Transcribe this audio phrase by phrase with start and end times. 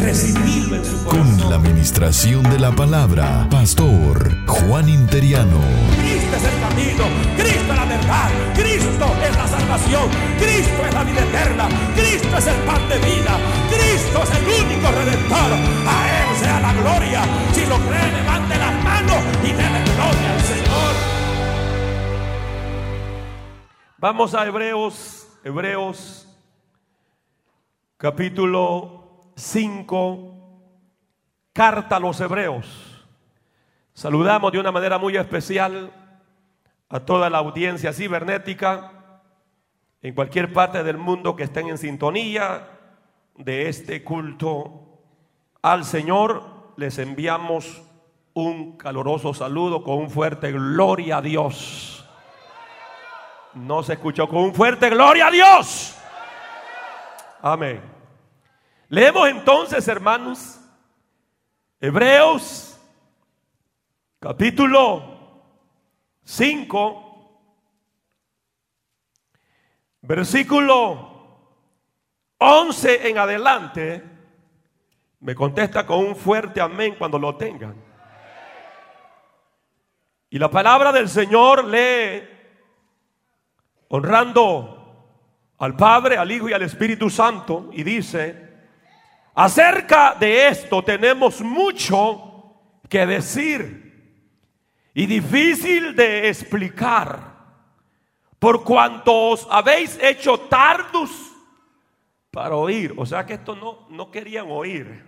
[0.00, 1.38] Recibirlo en su corazón.
[1.38, 5.60] Con la administración de la palabra, Pastor Juan Interiano.
[6.00, 7.04] Cristo es el camino,
[7.36, 10.08] Cristo es la verdad, Cristo es la salvación,
[10.38, 14.90] Cristo es la vida eterna, Cristo es el pan de vida, Cristo es el único
[14.90, 15.52] redentor.
[15.86, 17.22] A Él sea la gloria.
[17.52, 20.94] Si lo cree, levante las manos y déle gloria al Señor.
[23.98, 26.26] Vamos a Hebreos, Hebreos
[28.00, 28.99] capítulo
[29.40, 30.34] 5,
[31.52, 33.06] carta a los Hebreos.
[33.94, 35.90] Saludamos de una manera muy especial
[36.88, 38.92] a toda la audiencia cibernética
[40.02, 42.68] en cualquier parte del mundo que estén en sintonía
[43.36, 45.00] de este culto
[45.62, 46.72] al Señor.
[46.76, 47.82] Les enviamos
[48.34, 52.08] un caloroso saludo con un fuerte gloria a Dios.
[53.54, 55.96] No se escuchó con un fuerte gloria a Dios.
[57.42, 57.89] Amén.
[58.92, 60.60] Leemos entonces, hermanos,
[61.78, 62.76] Hebreos
[64.18, 65.44] capítulo
[66.24, 67.40] 5,
[70.00, 71.08] versículo
[72.38, 74.04] 11 en adelante.
[75.20, 77.76] Me contesta con un fuerte amén cuando lo tengan.
[80.30, 82.28] Y la palabra del Señor lee
[83.86, 85.14] honrando
[85.58, 88.49] al Padre, al Hijo y al Espíritu Santo y dice,
[89.34, 92.30] acerca de esto tenemos mucho
[92.88, 93.90] que decir
[94.92, 97.30] y difícil de explicar,
[98.38, 101.10] por cuanto os habéis hecho tardos
[102.30, 102.94] para oír.
[102.96, 105.04] O sea que esto no, no querían oír.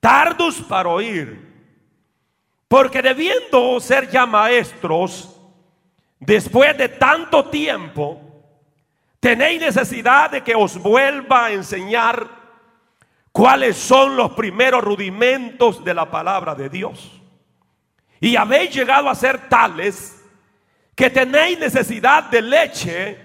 [0.00, 1.54] Tardos para oír.
[2.68, 5.36] Porque debiendo ser ya maestros,
[6.18, 8.20] después de tanto tiempo,
[9.20, 12.28] tenéis necesidad de que os vuelva a enseñar
[13.36, 17.20] cuáles son los primeros rudimentos de la palabra de Dios.
[18.18, 20.24] Y habéis llegado a ser tales
[20.94, 23.18] que tenéis necesidad de leche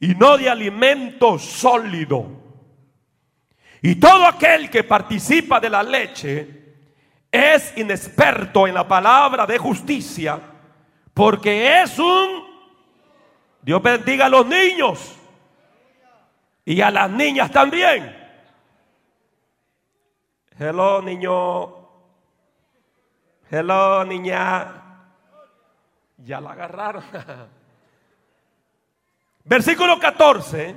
[0.00, 2.26] y no de alimento sólido.
[3.82, 6.48] Y todo aquel que participa de la leche
[7.30, 10.40] es inexperto en la palabra de justicia
[11.12, 12.42] porque es un...
[13.60, 15.14] Dios bendiga a los niños
[16.64, 18.25] y a las niñas también.
[20.58, 21.86] Hello, niño.
[23.50, 24.82] Hello, niña.
[26.16, 27.04] Ya la agarraron.
[29.44, 30.74] Versículo 14.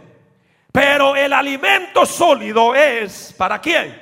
[0.71, 3.97] Pero el alimento sólido es para quién?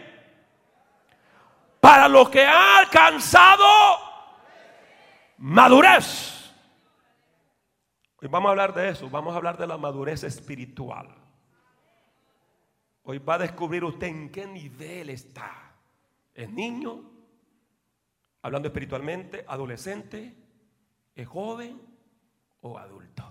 [1.80, 3.66] Para los que han alcanzado
[5.38, 6.52] madurez.
[8.20, 11.08] Hoy vamos a hablar de eso, vamos a hablar de la madurez espiritual.
[13.04, 15.67] Hoy va a descubrir usted en qué nivel está.
[16.38, 17.02] ¿Es niño?
[18.44, 20.36] Hablando espiritualmente, adolescente,
[21.16, 21.82] es joven
[22.62, 23.24] o adulto.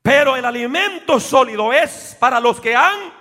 [0.00, 3.12] Pero el alimento sólido es para los que han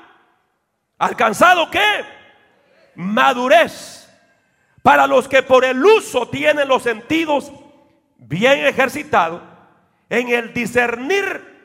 [0.97, 2.05] alcanzado qué?
[2.95, 4.09] Madurez
[4.81, 7.51] para los que por el uso tienen los sentidos
[8.15, 9.41] bien ejercitados
[10.09, 11.59] en el discernir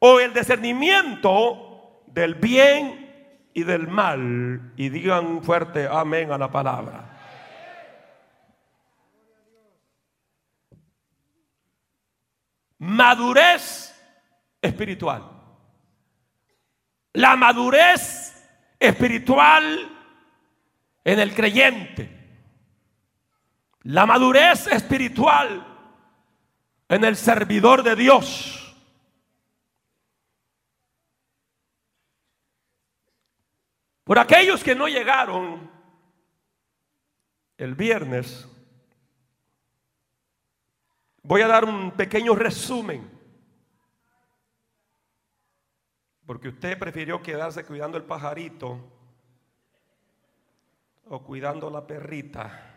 [0.00, 3.05] o el discernimiento del bien
[3.56, 4.72] y del mal.
[4.76, 7.10] Y digan fuerte amén a la palabra.
[12.78, 13.92] Madurez
[14.62, 15.24] espiritual.
[17.14, 18.46] La madurez
[18.78, 19.90] espiritual
[21.02, 22.16] en el creyente
[23.86, 25.64] la madurez espiritual
[26.88, 28.65] en el servidor de Dios.
[34.06, 35.68] Por aquellos que no llegaron
[37.58, 38.48] el viernes,
[41.24, 43.10] voy a dar un pequeño resumen.
[46.24, 48.78] Porque usted prefirió quedarse cuidando el pajarito
[51.08, 52.76] o cuidando la perrita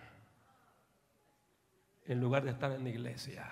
[2.07, 3.51] en lugar de estar en la iglesia.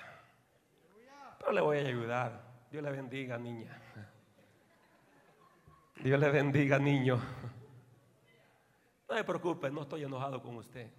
[1.38, 2.41] Pero le voy a ayudar.
[2.71, 3.80] Dios le bendiga, niña.
[5.97, 7.21] Dios le bendiga, niño.
[9.15, 10.89] Se preocupe, no estoy enojado con usted.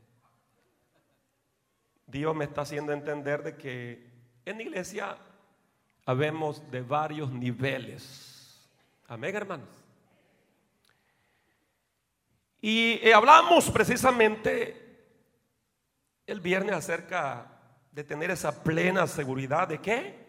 [2.06, 4.10] Dios me está haciendo entender de que
[4.46, 5.18] en la iglesia
[6.06, 8.66] habemos de varios niveles.
[9.08, 9.68] Amén, hermanos.
[12.60, 14.88] Y eh, hablamos precisamente
[16.26, 17.46] el viernes acerca
[17.92, 20.26] de tener esa plena seguridad de qué?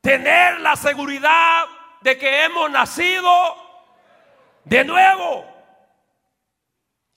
[0.00, 1.64] Tener la seguridad
[2.00, 3.30] de que hemos nacido
[4.64, 5.49] de nuevo.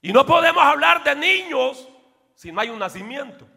[0.04, 1.88] Y no podemos hablar de niños
[2.34, 3.48] si no hay un nacimiento.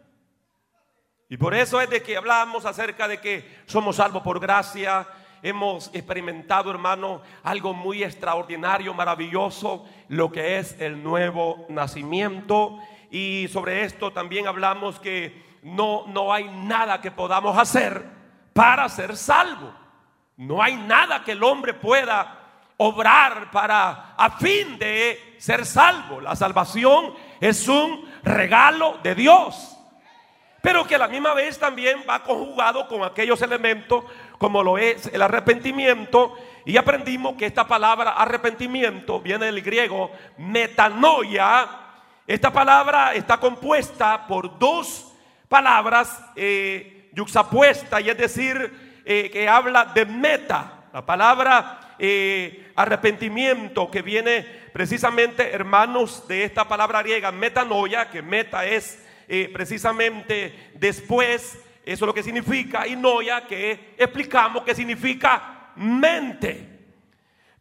[1.28, 5.06] Y por eso es de que hablamos acerca de que somos salvos por gracia.
[5.44, 12.80] Hemos experimentado, hermano, algo muy extraordinario, maravilloso, lo que es el nuevo nacimiento.
[13.12, 18.06] Y sobre esto también hablamos que no, no hay nada que podamos hacer
[18.54, 19.74] para ser salvo.
[20.38, 22.47] No hay nada que el hombre pueda
[22.78, 26.22] obrar para a fin de ser salvo.
[26.22, 29.74] La salvación es un regalo de Dios.
[30.62, 34.04] Pero que a la misma vez también va conjugado con aquellos elementos
[34.38, 36.36] como lo es el arrepentimiento.
[36.66, 41.68] Y aprendimos que esta palabra arrepentimiento viene del griego metanoia.
[42.26, 45.14] Esta palabra está compuesta por dos
[45.48, 50.90] palabras eh, yuxapuestas, y es decir, eh, que habla de meta.
[50.92, 51.87] La palabra
[52.76, 60.72] arrepentimiento que viene precisamente, hermanos, de esta palabra griega metanoia, que meta es eh, precisamente
[60.76, 66.66] después, eso es lo que significa, y noia, que explicamos que significa mente.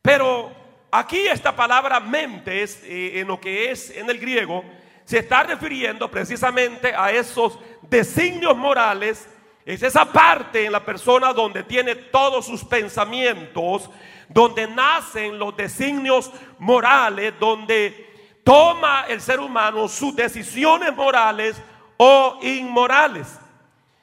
[0.03, 0.53] Pero
[0.91, 4.65] aquí esta palabra mente es, eh, en lo que es en el griego,
[5.05, 9.29] se está refiriendo precisamente a esos designios morales,
[9.65, 13.91] es esa parte en la persona donde tiene todos sus pensamientos,
[14.29, 18.07] donde nacen los designios morales, donde
[18.45, 21.61] toma el ser humano sus decisiones morales
[21.97, 23.39] o inmorales.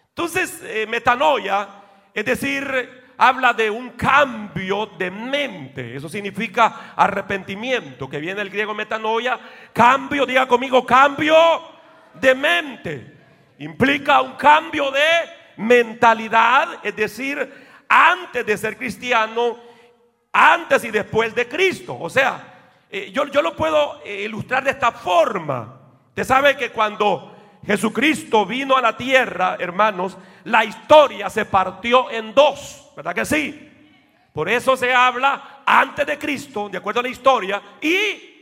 [0.09, 1.67] Entonces, eh, metanoia,
[2.13, 5.95] es decir, habla de un cambio de mente.
[5.95, 9.39] Eso significa arrepentimiento, que viene del griego metanoia.
[9.71, 11.35] Cambio, diga conmigo, cambio
[12.13, 13.17] de mente.
[13.59, 14.99] Implica un cambio de
[15.57, 17.51] mentalidad, es decir,
[17.87, 19.57] antes de ser cristiano,
[20.33, 21.95] antes y después de Cristo.
[21.97, 22.53] O sea,
[22.89, 25.79] eh, yo, yo, lo puedo eh, ilustrar de esta forma.
[26.09, 27.35] Usted sabe que cuando
[27.65, 33.69] Jesucristo vino a la tierra, hermanos, la historia se partió en dos, ¿verdad que sí?
[34.33, 38.33] Por eso se habla antes de Cristo, de acuerdo a la historia, y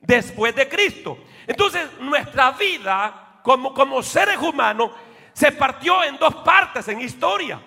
[0.00, 1.18] después de Cristo.
[1.46, 4.90] Entonces, nuestra vida como, como seres humanos
[5.32, 7.60] se partió en dos partes en historia.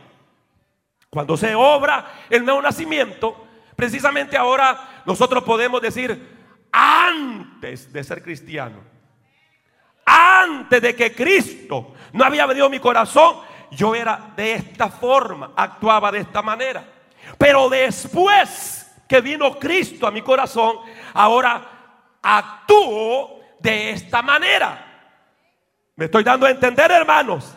[1.09, 3.47] Cuando se obra el nuevo nacimiento,
[3.81, 6.37] Precisamente ahora nosotros podemos decir,
[6.71, 8.77] antes de ser cristiano,
[10.05, 13.37] antes de que Cristo no había venido a mi corazón,
[13.71, 16.85] yo era de esta forma, actuaba de esta manera.
[17.39, 20.77] Pero después que vino Cristo a mi corazón,
[21.15, 25.09] ahora actúo de esta manera.
[25.95, 27.51] Me estoy dando a entender, hermanos.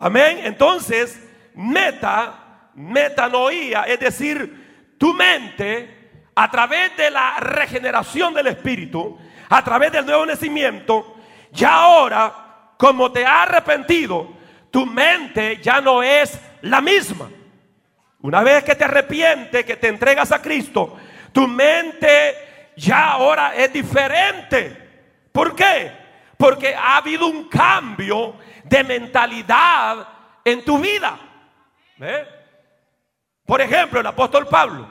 [0.00, 0.40] Amén.
[0.42, 1.22] Entonces,
[1.54, 4.61] meta, metanoía, es decir,
[5.02, 11.16] tu mente, a través de la regeneración del Espíritu, a través del nuevo nacimiento,
[11.50, 14.32] ya ahora, como te ha arrepentido,
[14.70, 17.28] tu mente ya no es la misma.
[18.20, 20.96] Una vez que te arrepientes, que te entregas a Cristo,
[21.32, 25.28] tu mente ya ahora es diferente.
[25.32, 25.90] ¿Por qué?
[26.36, 30.06] Porque ha habido un cambio de mentalidad
[30.44, 31.18] en tu vida.
[33.44, 34.88] Por ejemplo, el apóstol Pablo,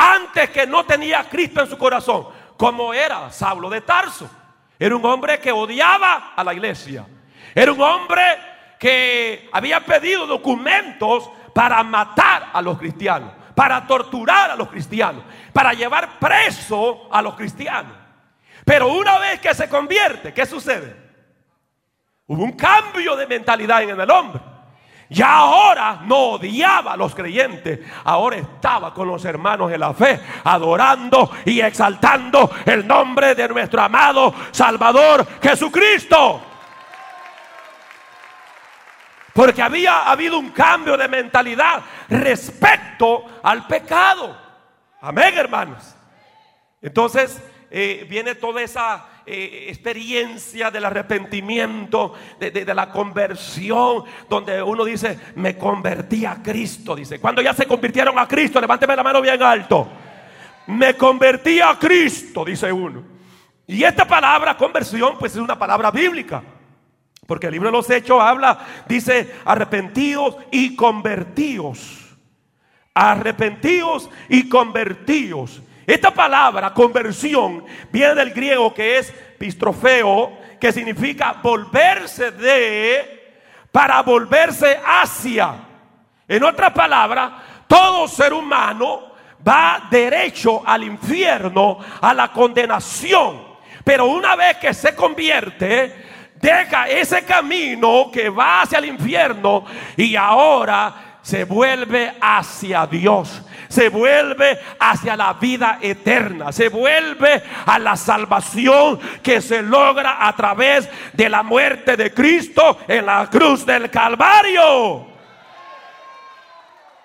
[0.00, 4.30] antes que no tenía Cristo en su corazón, como era Saulo de Tarso,
[4.78, 7.06] era un hombre que odiaba a la iglesia.
[7.54, 8.22] Era un hombre
[8.78, 15.74] que había pedido documentos para matar a los cristianos, para torturar a los cristianos, para
[15.74, 17.92] llevar preso a los cristianos.
[18.64, 20.96] Pero una vez que se convierte, ¿qué sucede?
[22.26, 24.40] Hubo un cambio de mentalidad en el hombre.
[25.10, 30.20] Ya ahora no odiaba a los creyentes, ahora estaba con los hermanos en la fe,
[30.44, 36.42] adorando y exaltando el nombre de nuestro amado Salvador Jesucristo.
[39.34, 44.36] Porque había habido un cambio de mentalidad respecto al pecado.
[45.00, 45.96] Amén, hermanos.
[46.80, 55.18] Entonces eh, viene toda esa eh, experiencia del arrepentimiento, de, la conversión, donde uno dice,
[55.36, 56.96] me convertí a Cristo.
[56.96, 59.88] Dice, cuando ya se convirtieron a Cristo, levánteme la mano bien alto.
[60.66, 63.04] Me convertí a Cristo, dice uno.
[63.68, 66.42] Y esta palabra conversión pues es una palabra bíblica.
[67.24, 72.16] Porque el libro de los Hechos habla, dice, arrepentidos y convertidos.
[72.92, 75.62] Arrepentidos y convertidos.
[75.90, 83.34] Esta palabra, conversión, viene del griego que es pistrofeo, que significa volverse de,
[83.72, 85.52] para volverse hacia.
[86.28, 87.32] En otras palabras,
[87.66, 89.14] todo ser humano
[89.46, 93.48] va derecho al infierno, a la condenación.
[93.82, 99.64] Pero una vez que se convierte, deja ese camino que va hacia el infierno
[99.96, 107.78] y ahora se vuelve hacia Dios, se vuelve hacia la vida eterna, se vuelve a
[107.78, 113.64] la salvación que se logra a través de la muerte de Cristo en la cruz
[113.64, 115.06] del Calvario.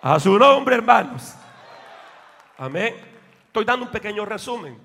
[0.01, 1.35] A su nombre, hermanos.
[2.57, 2.95] Amén.
[3.45, 4.79] Estoy dando un pequeño resumen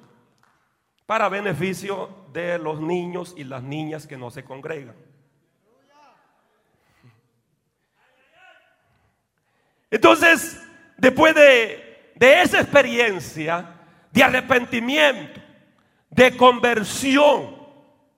[1.07, 4.97] para beneficio de los niños y las niñas que no se congregan.
[9.91, 10.63] Entonces,
[11.01, 13.75] después de, de esa experiencia
[14.13, 15.41] de arrepentimiento,
[16.11, 17.57] de conversión,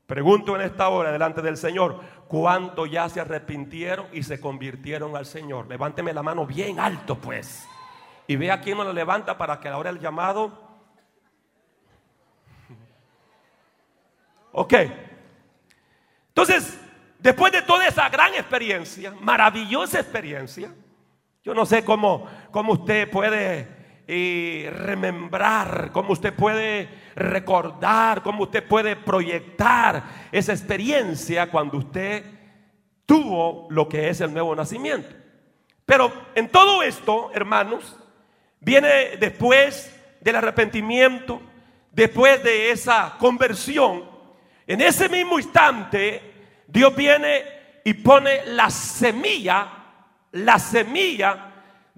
[0.06, 5.26] pregunto en esta hora delante del Señor, ¿cuántos ya se arrepintieron y se convirtieron al
[5.26, 5.68] Señor?
[5.68, 7.66] Levánteme la mano bien alto, pues.
[8.26, 10.70] Y vea quién no la levanta para que ahora el llamado
[14.52, 14.74] Ok.
[16.28, 16.80] Entonces,
[17.18, 20.72] después de toda esa gran experiencia, maravillosa experiencia,
[21.44, 23.66] yo no sé cómo, cómo usted puede
[24.06, 32.24] eh, remembrar, cómo usted puede recordar, cómo usted puede proyectar esa experiencia cuando usted
[33.06, 35.08] tuvo lo que es el nuevo nacimiento.
[35.86, 37.98] Pero en todo esto, hermanos,
[38.60, 41.42] viene después del arrepentimiento,
[41.90, 44.04] después de esa conversión,
[44.66, 46.20] en ese mismo instante,
[46.66, 47.44] Dios viene
[47.84, 49.68] y pone la semilla,
[50.32, 51.51] la semilla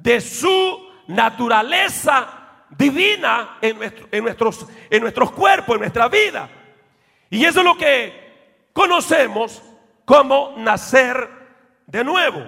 [0.04, 3.78] de su naturaleza divina en,
[4.22, 6.46] nuestros, en nuestros cuerpos, en nuestra vida.
[7.30, 9.62] Y eso es lo que conocemos
[10.04, 11.26] como nacer
[11.86, 12.44] de nuevo.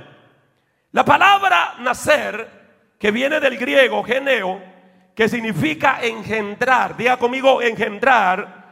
[0.93, 4.63] La palabra nacer, que viene del griego geneo,
[5.15, 8.67] que significa engendrar, diga conmigo engendrar,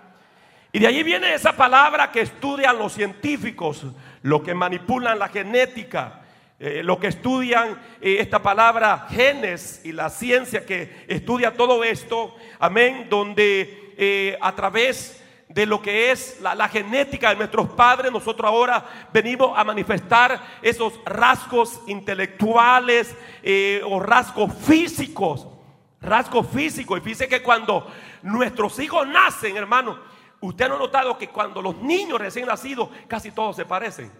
[0.72, 3.86] y de allí viene esa palabra que estudian los científicos,
[4.20, 6.23] lo que manipulan la genética,
[6.66, 12.34] eh, lo que estudian eh, esta palabra genes y la ciencia que estudia todo esto,
[12.58, 18.48] amén, donde eh, a través de lo que es la, genética de nuestros padres, nosotros
[18.48, 23.14] ahora venimos a manifestar esos rasgos intelectuales
[23.86, 25.46] o rasgos físicos,
[26.00, 26.98] rasgos físicos.
[26.98, 27.86] Y fíjese que cuando
[28.22, 33.30] nuestros hijos nacen, hermano, Usted no ha notado que cuando los niños recién nacidos casi
[33.30, 34.12] todos se parecen.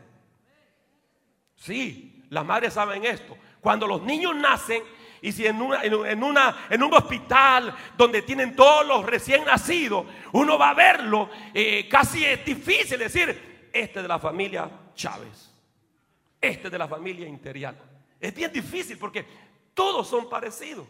[1.54, 3.37] Sí, las madres saben esto.
[3.61, 4.83] Cuando los niños nacen
[5.23, 10.71] y si en, una, en, un hospital donde tienen todos los recién nacidos, uno va
[10.71, 15.50] a verlo, eh, casi es difícil decir, este de la familia Chávez,
[16.40, 17.76] este de la familia Imperial.
[18.21, 19.26] Es bien difícil porque
[19.73, 20.87] todos son parecidos.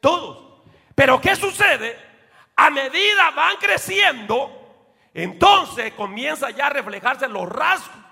[0.00, 0.62] Todos.
[0.94, 2.06] Pero ¿qué sucede?
[2.56, 4.50] a medida van creciendo,
[5.12, 8.05] entonces comienza ya a reflejarse los rasgos.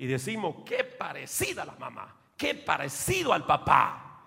[0.00, 4.18] Y decimos, qué parecida la mamá, qué parecido al papá.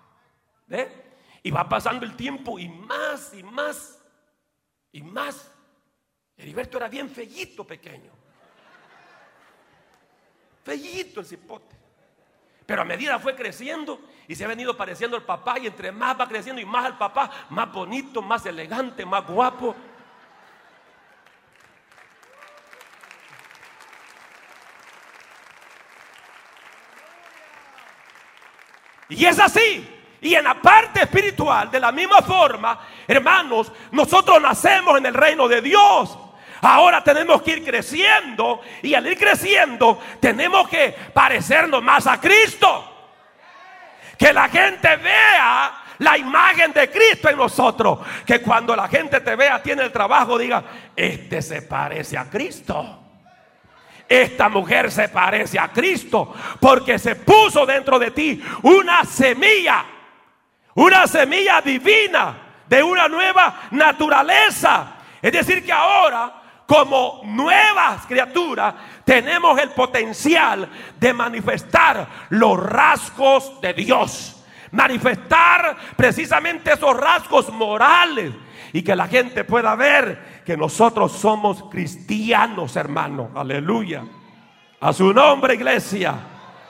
[1.41, 3.99] Y va pasando el tiempo y más y más
[4.91, 5.51] y más.
[6.37, 8.11] Heriberto era bien fellito pequeño.
[10.63, 11.75] Fellito el cipote.
[12.67, 16.19] Pero a medida fue creciendo y se ha venido pareciendo al papá y entre más
[16.19, 19.75] va creciendo y más al papá, más bonito, más elegante, más guapo.
[29.15, 29.89] Y es así.
[30.21, 35.47] Y en la parte espiritual, de la misma forma, hermanos, nosotros nacemos en el reino
[35.47, 36.17] de Dios.
[36.61, 42.89] Ahora tenemos que ir creciendo y al ir creciendo tenemos que parecernos más a Cristo.
[44.17, 47.99] Que la gente vea la imagen de Cristo en nosotros.
[48.25, 50.63] Que cuando la gente te vea, tiene el trabajo, diga,
[50.95, 53.02] este se parece a Cristo.
[54.13, 59.83] Esta mujer se parece a Cristo porque se puso dentro de ti una semilla,
[60.75, 64.97] una semilla divina de una nueva naturaleza.
[65.19, 66.31] Es decir, que ahora
[66.67, 74.29] como nuevas criaturas, tenemos el potencial de manifestar los rasgos de Dios.
[74.69, 78.33] manifestar precisamente esos rasgos morales
[78.73, 83.31] y que la gente pueda ver que nosotros somos cristianos, hermano.
[83.35, 84.03] Aleluya.
[84.79, 86.15] A su nombre, iglesia.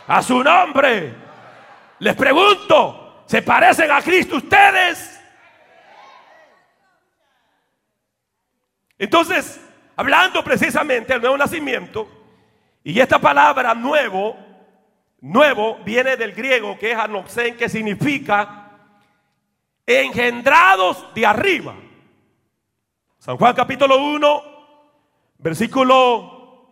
[0.07, 1.15] A su nombre.
[1.99, 5.19] Les pregunto, ¿se parecen a Cristo ustedes?
[8.97, 9.59] Entonces,
[9.95, 12.07] hablando precisamente del nuevo nacimiento,
[12.83, 14.37] y esta palabra nuevo,
[15.21, 18.71] nuevo viene del griego que es anoxen, que significa
[19.85, 21.75] engendrados de arriba.
[23.23, 24.43] San Juan capítulo 1,
[25.37, 26.67] versículo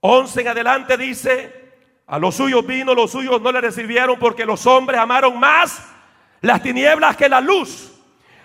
[0.00, 1.74] 11 en adelante dice,
[2.06, 5.86] a los suyos vino, los suyos no le recibieron porque los hombres amaron más
[6.40, 7.92] las tinieblas que la luz.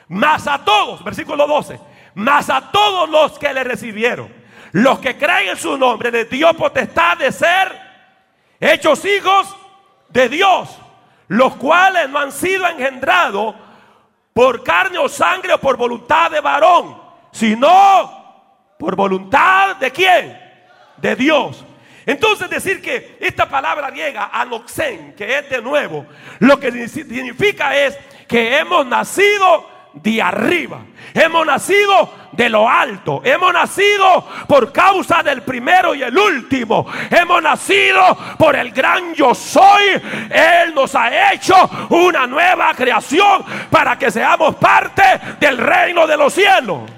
[0.10, 1.80] Más a todos, versículo 12,
[2.16, 4.28] más a todos los que le recibieron,
[4.74, 7.72] los que creen en su nombre, les dio potestad de ser
[8.60, 9.56] hechos hijos
[10.10, 10.78] de Dios,
[11.30, 13.56] los cuales no han sido engendrados
[14.34, 17.05] por carne o sangre o por voluntad de varón
[17.36, 20.40] sino por voluntad de quién?
[20.96, 21.66] De Dios.
[22.06, 26.06] Entonces decir que esta palabra griega, anoxen, que es de nuevo,
[26.40, 30.80] lo que significa es que hemos nacido de arriba.
[31.14, 33.22] Hemos nacido de lo alto.
[33.26, 36.86] Hemos nacido por causa del primero y el último.
[37.10, 40.02] Hemos nacido por el gran yo soy.
[40.30, 45.04] Él nos ha hecho una nueva creación para que seamos parte
[45.40, 46.95] del reino de los cielos.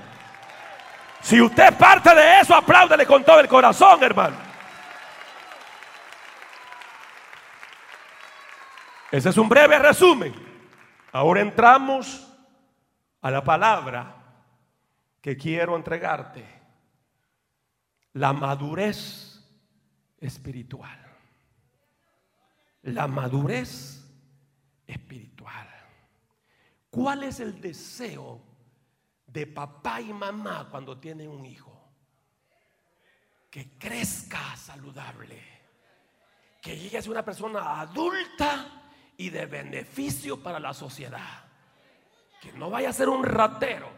[1.27, 4.37] Si usted parte de eso, apláudele con todo el corazón, hermano.
[9.11, 10.33] Ese es un breve resumen.
[11.11, 12.33] Ahora entramos
[13.19, 14.15] a la palabra
[15.19, 16.45] que quiero entregarte.
[18.13, 19.45] La madurez
[20.21, 20.97] espiritual.
[22.83, 24.01] La madurez
[24.87, 25.67] espiritual.
[26.89, 28.46] ¿Cuál es el deseo
[29.37, 31.71] de papá y mamá cuando tienen un hijo.
[33.51, 35.39] Que crezca saludable.
[36.59, 38.65] Que llegue a ser una persona adulta
[39.15, 41.45] y de beneficio para la sociedad.
[42.41, 43.91] Que no vaya a ser un ratero.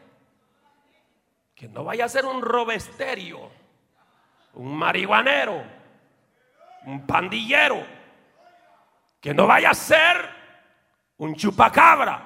[1.55, 3.49] Que no vaya a ser un robesterio.
[4.55, 5.63] Un marihuanero.
[6.85, 7.87] Un pandillero.
[9.21, 10.17] Que no vaya a ser
[11.17, 12.25] un chupacabra.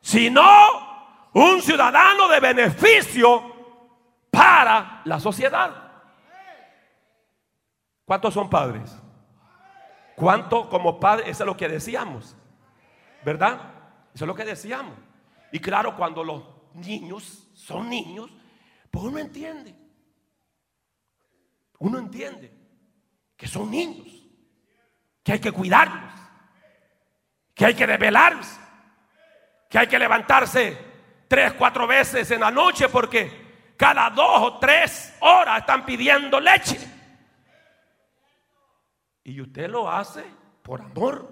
[0.00, 0.87] Sino
[1.32, 3.58] un ciudadano de beneficio
[4.30, 5.88] para la sociedad.
[8.04, 8.96] ¿Cuántos son padres?
[10.16, 11.28] ¿Cuánto como padres?
[11.28, 12.36] Eso es lo que decíamos.
[13.24, 13.60] ¿Verdad?
[14.14, 14.94] Eso es lo que decíamos.
[15.52, 16.42] Y claro, cuando los
[16.74, 18.30] niños son niños,
[18.90, 19.74] pues uno entiende.
[21.78, 22.52] Uno entiende
[23.36, 24.08] que son niños,
[25.22, 26.12] que hay que cuidarlos,
[27.54, 28.58] que hay que develarlos,
[29.70, 30.87] que hay que levantarse
[31.28, 36.78] tres, cuatro veces en la noche porque cada dos o tres horas están pidiendo leche.
[39.22, 40.24] Y usted lo hace
[40.62, 41.30] por amor,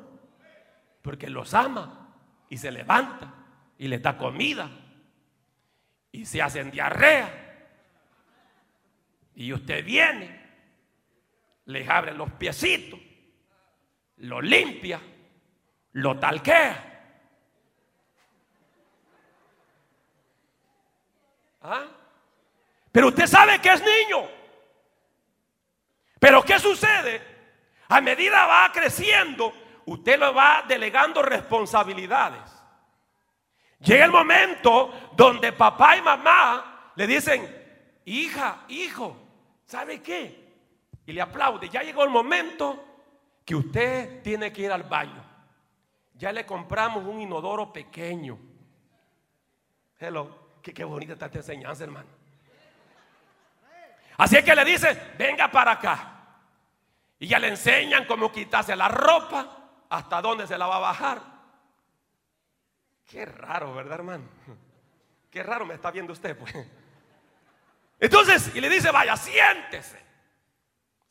[1.03, 2.15] porque los ama
[2.49, 3.35] y se levanta
[3.79, 4.71] y les da comida
[6.13, 7.43] y se hacen diarrea.
[9.35, 10.41] Y usted viene,
[11.65, 13.01] les abre los piecitos,
[14.19, 15.01] lo limpia,
[15.93, 16.96] lo talquea
[21.69, 21.85] ¿Ah?
[22.93, 24.29] Pero usted sabe que es niño.
[26.21, 27.21] Pero ¿qué sucede?
[27.89, 29.53] A medida va creciendo,
[29.87, 32.41] usted lo va delegando responsabilidades.
[33.81, 39.17] Llega el momento donde papá y mamá le dicen, hija, hijo,
[39.67, 40.47] ¿sabe qué?
[41.05, 41.69] Y le aplaude.
[41.69, 42.85] Ya llegó el momento
[43.45, 45.23] que usted tiene que ir al baño.
[46.15, 48.39] Ya le compramos un inodoro pequeño.
[49.99, 50.46] Hello.
[50.75, 52.09] Qué, bonita está esta enseñanza, hermano.
[54.17, 56.13] Así es que le dice, venga para acá.
[57.19, 61.23] Y ya le enseñan cómo quitarse la ropa, hasta dónde se la va a bajar.
[63.07, 64.25] Qué raro, ¿verdad, hermano?
[65.31, 66.53] Qué raro me está viendo usted, pues.
[68.01, 70.05] Entonces, y le dice, vaya, siéntese.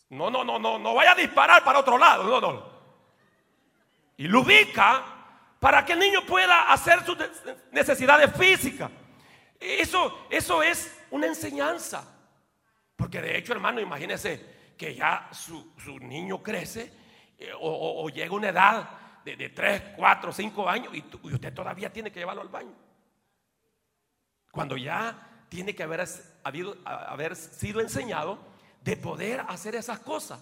[0.10, 2.76] No, no, no, no, no vaya a disparar para otro lado, no, no.
[4.18, 5.04] Y lo ubica
[5.60, 7.18] para que el niño pueda hacer sus
[7.72, 8.92] necesidades físicas.
[9.60, 12.16] Eso, eso es una enseñanza.
[12.96, 16.92] Porque de hecho, hermano, imagínese que ya su, niño crece
[17.38, 18.90] eh, o, llega a una edad
[19.24, 22.74] de, de 3, 4, 5 años y, usted todavía tiene que llevarlo al baño.
[24.52, 26.06] Cuando ya tiene que haber,
[26.44, 28.40] habido, haber sido enseñado
[28.82, 30.42] de poder hacer esas cosas.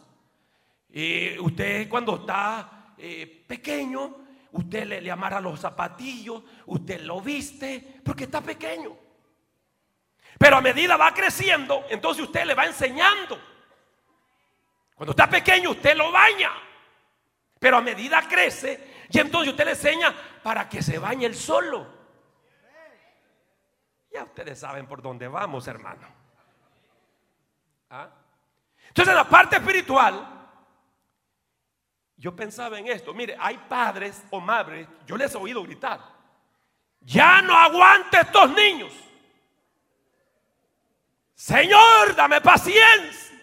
[0.89, 4.17] Y usted cuando está eh, pequeño,
[4.52, 9.02] usted le, le amarra los zapatillos, usted lo viste, porque está pequeño.
[10.38, 13.39] Pero a medida va creciendo, entonces usted le va enseñando.
[14.96, 16.52] Cuando está pequeño, usted lo baña.
[17.60, 21.88] Pero a medida crece, y entonces usted le enseña para que se bañe el solo.
[24.12, 26.08] Ya ustedes saben por dónde vamos, hermano.
[27.89, 28.10] ¿Ah?
[28.88, 30.50] Entonces, en la parte espiritual,
[32.17, 33.13] yo pensaba en esto.
[33.13, 36.00] Mire, hay padres o madres, yo les he oído gritar:
[37.02, 38.93] Ya no aguante estos niños.
[41.43, 43.38] Señor, dame paciencia.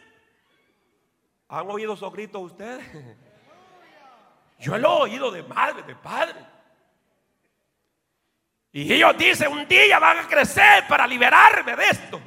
[1.48, 2.82] ¿Han oído esos gritos ustedes?
[4.58, 6.40] Yo lo he oído de madre, de padre.
[8.72, 12.20] Y ellos dicen, un día van a crecer para liberarme de esto.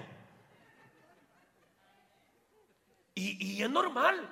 [3.15, 4.29] Y, y es normal,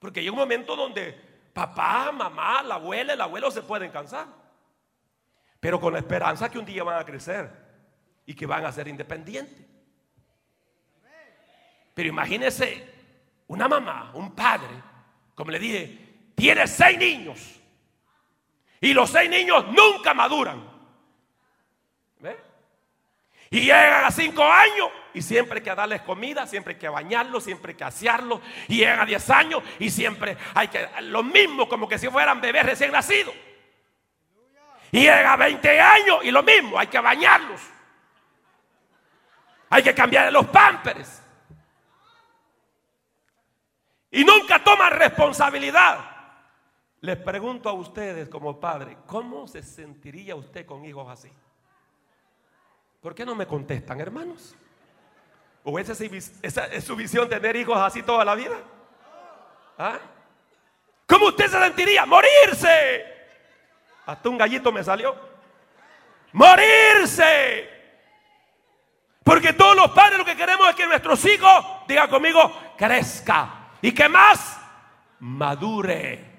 [0.00, 1.12] porque hay un momento donde
[1.52, 4.26] papá, mamá, la abuela, el abuelo se pueden cansar.
[5.60, 7.48] Pero con la esperanza que un día van a crecer
[8.26, 9.71] y que van a ser independientes.
[11.94, 12.88] Pero imagínese
[13.48, 14.70] una mamá, un padre,
[15.34, 15.98] como le dije,
[16.34, 17.60] tiene seis niños.
[18.80, 20.68] Y los seis niños nunca maduran.
[22.18, 22.36] ¿Ve?
[23.50, 27.44] Y llegan a cinco años y siempre hay que darles comida, siempre hay que bañarlos,
[27.44, 28.40] siempre hay que asearlos.
[28.68, 32.40] Y llegan a diez años y siempre hay que, lo mismo como que si fueran
[32.40, 33.34] bebés recién nacidos.
[34.90, 37.60] Y llegan a 20 años y lo mismo, hay que bañarlos.
[39.70, 41.21] Hay que cambiar los pámperes
[44.12, 45.98] y nunca toman responsabilidad.
[47.00, 51.32] Les pregunto a ustedes como padre, ¿cómo se sentiría usted con hijos así?
[53.00, 54.54] ¿Por qué no me contestan, hermanos?
[55.64, 58.56] ¿O esa es, su visión tener hijos así toda la vida?
[59.78, 59.98] ¿Ah?
[61.06, 62.06] ¿Cómo usted se sentiría?
[62.06, 63.06] ¡Morirse!
[64.06, 65.16] Hasta un gallito me salió.
[66.32, 67.68] ¡Morirse!
[69.24, 73.92] Porque todos los padres lo que queremos es que nuestros hijos, diga conmigo, crezca y
[73.92, 74.60] que más
[75.18, 76.30] madure.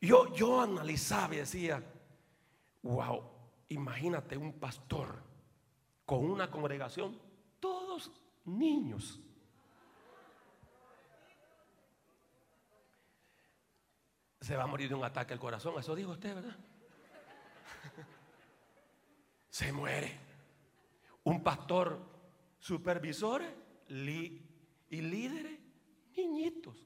[0.00, 1.82] Yo, yo analizaba y decía,
[2.82, 3.22] wow,
[3.68, 5.22] imagínate un pastor
[6.06, 7.20] con una congregación,
[7.60, 8.10] todos
[8.46, 9.20] niños.
[14.40, 16.56] Se va a morir de un ataque al corazón, eso dijo usted, ¿verdad?
[19.50, 20.18] Se muere.
[21.24, 22.00] Un pastor
[22.58, 23.42] supervisor,
[24.90, 25.58] y líderes,
[26.16, 26.76] niñitos.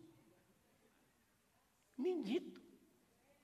[1.97, 2.63] Niñitos.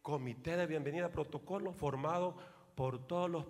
[0.02, 2.36] Comité de bienvenida, protocolo formado
[2.74, 3.44] por todos los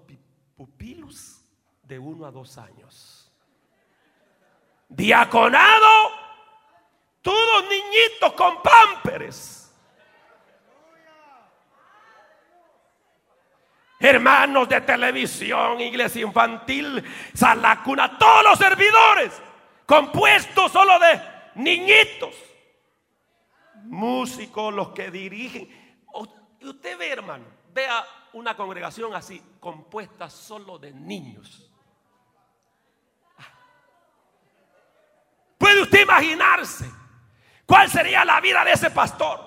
[0.57, 1.45] pupilos
[1.83, 3.33] de uno a dos años.
[4.89, 6.11] Diaconado,
[7.23, 9.55] todos niñitos con pámperes.
[14.01, 17.03] Hermanos de televisión, iglesia infantil,
[17.35, 19.43] salacuna, todos los servidores
[19.89, 21.19] compuesto solo de
[21.55, 22.35] niñitos,
[23.85, 25.67] músicos, los que dirigen.
[26.61, 31.73] Y usted ve, hermano, vea una congregación así, compuesta solo de niños.
[35.57, 36.85] ¿Puede usted imaginarse
[37.65, 39.41] cuál sería la vida de ese pastor?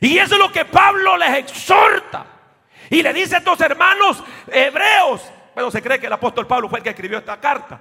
[0.00, 2.26] Y eso es lo que Pablo les exhorta.
[2.90, 5.22] Y le dice a estos hermanos hebreos,
[5.54, 7.80] bueno, se cree que el apóstol Pablo fue el que escribió esta carta.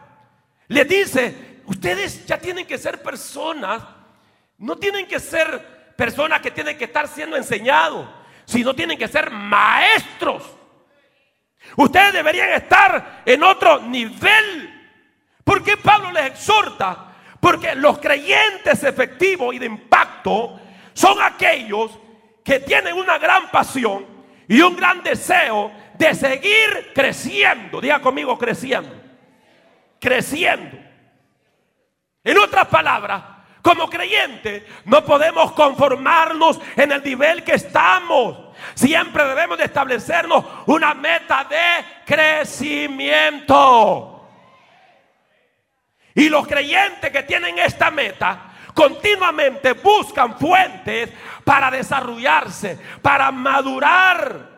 [0.68, 3.84] Le dice, ustedes ya tienen que ser personas,
[4.58, 8.08] no tienen que ser personas que tienen que estar siendo enseñados,
[8.46, 10.44] sino tienen que ser maestros.
[11.78, 14.72] Ustedes deberían estar en otro nivel.
[15.44, 17.14] ¿Por qué Pablo les exhorta?
[17.40, 20.60] Porque los creyentes efectivos y de impacto
[20.94, 21.92] son aquellos
[22.44, 24.06] que tienen una gran pasión
[24.48, 27.82] y un gran deseo de seguir creciendo.
[27.82, 28.96] Diga conmigo, creciendo.
[30.00, 30.85] Creciendo.
[32.26, 33.24] En otras palabras,
[33.62, 38.40] como creyente no podemos conformarnos en el nivel que estamos.
[38.74, 44.12] Siempre debemos de establecernos una meta de crecimiento.
[46.16, 51.12] Y los creyentes que tienen esta meta continuamente buscan fuentes
[51.44, 54.55] para desarrollarse, para madurar.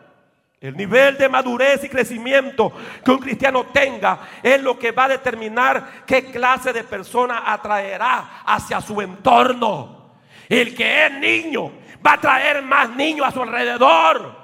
[0.60, 2.72] El nivel de madurez y crecimiento
[3.04, 8.42] que un cristiano tenga es lo que va a determinar qué clase de persona atraerá
[8.44, 10.16] hacia su entorno.
[10.48, 11.70] El que es niño
[12.04, 14.36] va a traer más niños a su alrededor.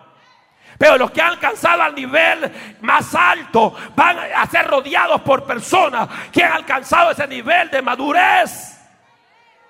[0.78, 6.08] Pero los que han alcanzado al nivel más alto van a ser rodeados por personas
[6.30, 8.80] que han alcanzado ese nivel de madurez.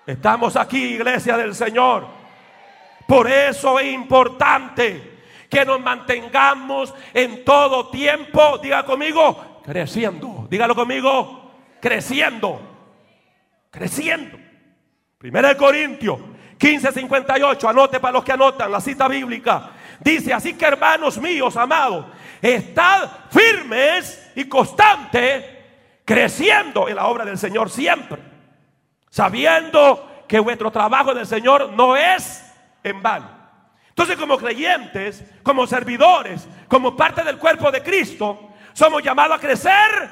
[0.06, 2.06] Estamos aquí, iglesia del Señor.
[3.06, 5.13] Por eso es importante
[5.54, 10.48] que nos mantengamos en todo tiempo, diga conmigo, creciendo.
[10.50, 12.60] Dígalo conmigo, creciendo.
[13.70, 14.36] Creciendo.
[15.16, 16.18] Primera de Corintios
[16.58, 19.70] 15:58, anote para los que anotan la cita bíblica.
[20.00, 22.06] Dice, así que hermanos míos, amados,
[22.42, 25.44] estad firmes y constantes,
[26.04, 28.20] creciendo en la obra del Señor siempre,
[29.08, 32.44] sabiendo que vuestro trabajo en el Señor no es
[32.82, 33.43] en vano.
[33.94, 40.10] Entonces como creyentes, como servidores, como parte del cuerpo de Cristo, somos llamados a crecer.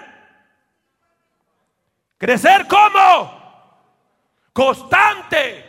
[2.16, 3.40] ¿Crecer cómo?
[4.52, 5.68] Constante.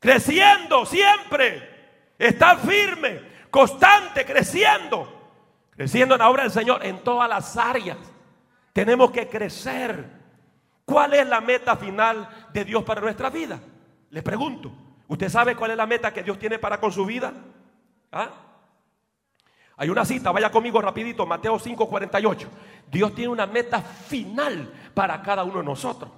[0.00, 2.16] Creciendo siempre.
[2.18, 5.30] Estar firme, constante, creciendo.
[5.76, 7.98] Creciendo en la obra del Señor en todas las áreas.
[8.72, 10.04] Tenemos que crecer.
[10.84, 13.60] ¿Cuál es la meta final de Dios para nuestra vida?
[14.10, 14.87] Le pregunto.
[15.08, 17.32] ¿Usted sabe cuál es la meta que Dios tiene para con su vida?
[18.12, 18.28] ¿Ah?
[19.78, 22.46] Hay una cita, vaya conmigo rapidito, Mateo 5:48.
[22.90, 26.10] Dios tiene una meta final para cada uno de nosotros.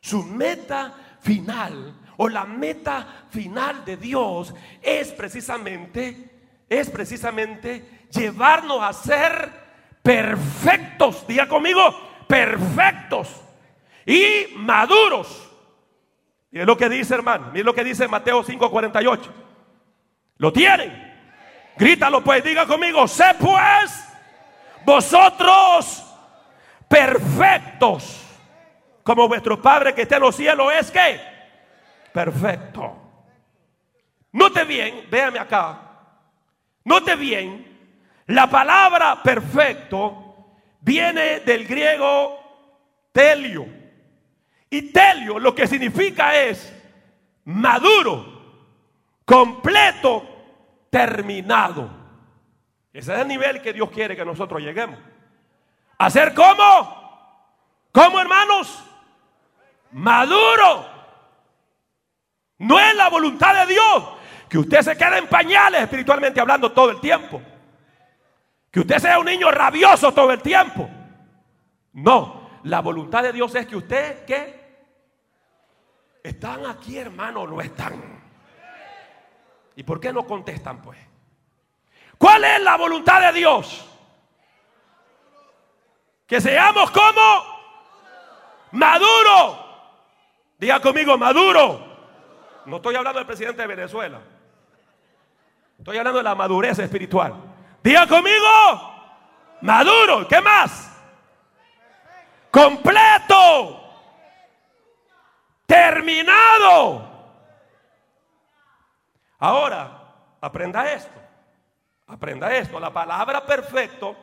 [0.00, 6.30] Su meta final o la meta final de Dios es precisamente
[6.68, 9.52] es precisamente llevarnos a ser
[10.02, 11.82] perfectos, diga conmigo,
[12.26, 13.28] perfectos
[14.06, 15.51] y maduros
[16.60, 17.50] es lo que dice, hermano.
[17.52, 19.30] Mire lo que dice Mateo 5:48.
[20.36, 21.12] ¿Lo tienen?
[21.76, 24.08] Grítalo pues, diga conmigo, sé pues
[24.84, 26.04] vosotros
[26.88, 28.20] perfectos,
[29.02, 31.20] como vuestro Padre que está en los cielos es que
[32.12, 32.98] perfecto.
[34.32, 35.78] Note bien, véame acá.
[36.84, 42.38] Note bien, la palabra perfecto viene del griego
[43.12, 43.81] telio
[44.72, 46.72] y telio lo que significa es
[47.44, 48.24] maduro,
[49.26, 50.26] completo,
[50.88, 51.90] terminado.
[52.90, 54.98] Ese es el nivel que Dios quiere que nosotros lleguemos.
[55.98, 57.86] ¿Hacer cómo?
[57.92, 58.82] ¿Cómo hermanos?
[59.90, 60.86] Maduro.
[62.56, 64.08] No es la voluntad de Dios
[64.48, 67.42] que usted se quede en pañales espiritualmente hablando todo el tiempo.
[68.70, 70.88] Que usted sea un niño rabioso todo el tiempo.
[71.92, 74.61] No, la voluntad de Dios es que usted que
[76.22, 78.00] ¿Están aquí, hermano, o no están?
[79.74, 80.98] ¿Y por qué no contestan, pues?
[82.16, 83.88] ¿Cuál es la voluntad de Dios?
[86.26, 87.46] Que seamos como
[88.72, 89.58] maduro.
[90.58, 91.90] Diga conmigo, maduro.
[92.66, 94.20] No estoy hablando del presidente de Venezuela.
[95.78, 97.34] Estoy hablando de la madurez espiritual.
[97.82, 98.46] Diga conmigo,
[99.62, 100.28] maduro.
[100.28, 100.96] ¿Qué más?
[102.52, 103.81] Completo
[105.72, 107.10] terminado.
[109.38, 111.20] Ahora, aprenda esto.
[112.06, 112.78] Aprenda esto.
[112.78, 114.16] La palabra perfecto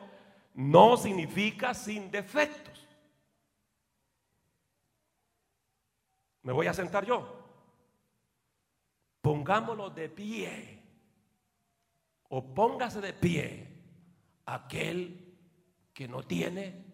[0.54, 2.86] no significa sin defectos.
[6.42, 7.36] Me voy a sentar yo.
[9.20, 10.78] Pongámoslo de pie.
[12.28, 13.66] O póngase de pie
[14.46, 15.36] aquel
[15.92, 16.86] que no tiene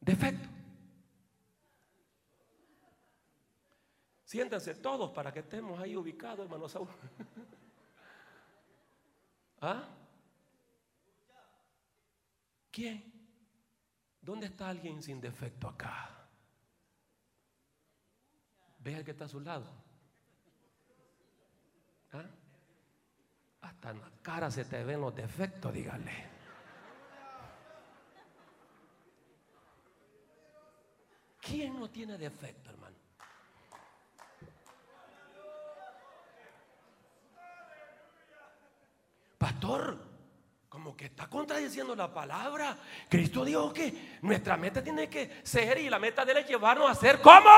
[0.00, 0.49] defecto.
[4.30, 6.86] Siéntense todos para que estemos ahí ubicados, hermano Saúl.
[9.60, 9.88] ¿Ah?
[12.70, 13.12] ¿Quién?
[14.22, 16.28] ¿Dónde está alguien sin defecto acá?
[18.78, 19.66] ¿Ve al que está a su lado?
[22.12, 22.30] ¿Ah?
[23.62, 26.30] Hasta en la cara se te ven los defectos, dígale.
[31.40, 32.99] ¿Quién no tiene defecto, hermano?
[40.68, 42.76] Como que está contradiciendo la palabra.
[43.08, 46.90] Cristo dijo que nuestra meta tiene que ser y la meta de él es llevarnos
[46.90, 47.50] a ser como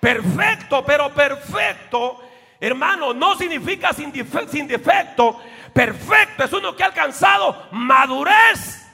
[0.00, 2.20] perfecto, pero perfecto,
[2.60, 4.12] hermano, no significa sin,
[4.48, 5.40] sin defecto.
[5.72, 8.84] Perfecto es uno que ha alcanzado madurez.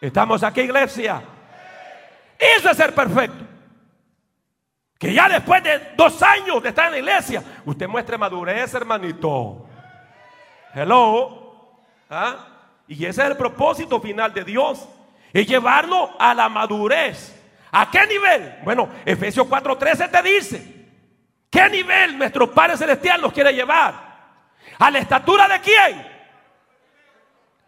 [0.00, 1.22] Estamos aquí, iglesia.
[2.38, 3.44] Eso es ser perfecto.
[4.98, 9.63] Que ya después de dos años de estar en la iglesia, usted muestre madurez, hermanito.
[10.74, 11.82] Hello.
[12.10, 12.48] ¿Ah?
[12.88, 14.86] Y ese es el propósito final de Dios.
[15.32, 17.34] Es llevarnos a la madurez.
[17.70, 18.58] ¿A qué nivel?
[18.62, 20.74] Bueno, Efesios 4:13 te dice.
[21.50, 23.94] ¿Qué nivel nuestro Padre Celestial nos quiere llevar?
[24.78, 26.14] ¿A la estatura de quién?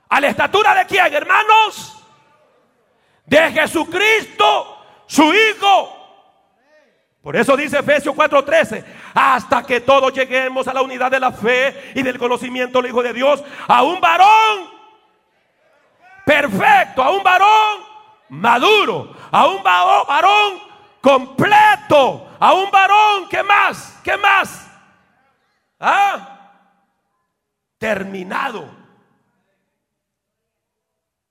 [0.09, 2.05] ¿A la estatura de quién, hermanos?
[3.25, 5.96] De Jesucristo, su Hijo.
[7.27, 11.91] Por eso dice Efesios 4:13, hasta que todos lleguemos a la unidad de la fe
[11.97, 14.71] y del conocimiento del Hijo de Dios, a un varón
[16.25, 17.81] perfecto, a un varón
[18.29, 20.61] maduro, a un varón
[21.01, 23.99] completo, a un varón, ¿qué más?
[24.05, 24.71] ¿Qué más?
[25.81, 26.63] ¿Ah?
[27.77, 28.71] Terminado.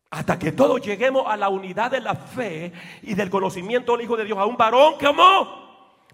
[0.10, 4.18] Hasta que todos lleguemos a la unidad de la fe y del conocimiento del Hijo
[4.18, 5.65] de Dios, a un varón como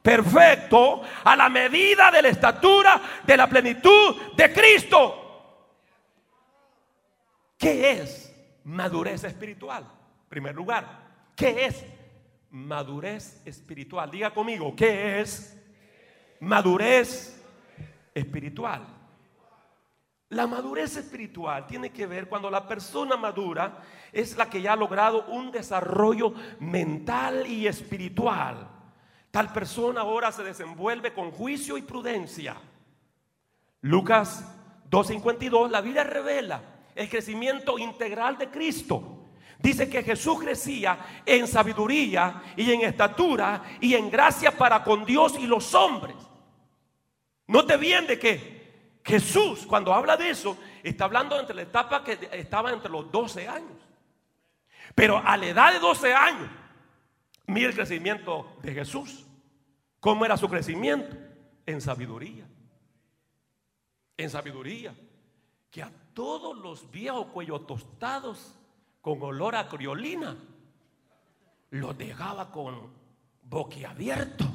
[0.02, 5.18] perfecto, a la medida de la estatura de la plenitud de Cristo.
[7.58, 8.34] ¿Qué es
[8.64, 9.84] madurez espiritual?
[9.84, 10.88] En primer lugar,
[11.36, 11.86] ¿qué es
[12.50, 14.10] madurez espiritual?
[14.10, 15.58] Diga conmigo, ¿qué es
[16.40, 17.40] madurez
[18.16, 18.88] espiritual?
[20.30, 23.84] La madurez espiritual tiene que ver cuando la persona madura
[24.14, 28.71] es la que ya ha logrado un desarrollo mental y espiritual.
[29.32, 32.58] Tal persona ahora se desenvuelve con juicio y prudencia.
[33.82, 34.46] Lucas
[34.90, 36.62] 2.52, la Biblia revela
[36.94, 39.30] el crecimiento integral de Cristo.
[39.58, 45.36] Dice que Jesús crecía en sabiduría y en estatura y en gracia para con Dios
[45.40, 46.16] y los hombres.
[47.48, 52.04] No te bien de que Jesús, cuando habla de eso, está hablando entre la etapa
[52.04, 53.78] que estaba entre los 12 años.
[54.94, 56.50] Pero a la edad de 12 años,
[57.48, 59.26] mira el crecimiento de Jesús.
[60.00, 61.16] ¿Cómo era su crecimiento?
[61.66, 62.46] En sabiduría.
[64.18, 64.96] En sabiduría.
[65.70, 68.58] Que a todos los viejos cuellos tostados
[69.02, 70.38] con olor a criolina
[71.72, 72.94] los dejaba con
[73.44, 74.46] boquiabierto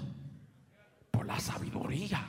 [1.11, 2.23] por la sabiduría.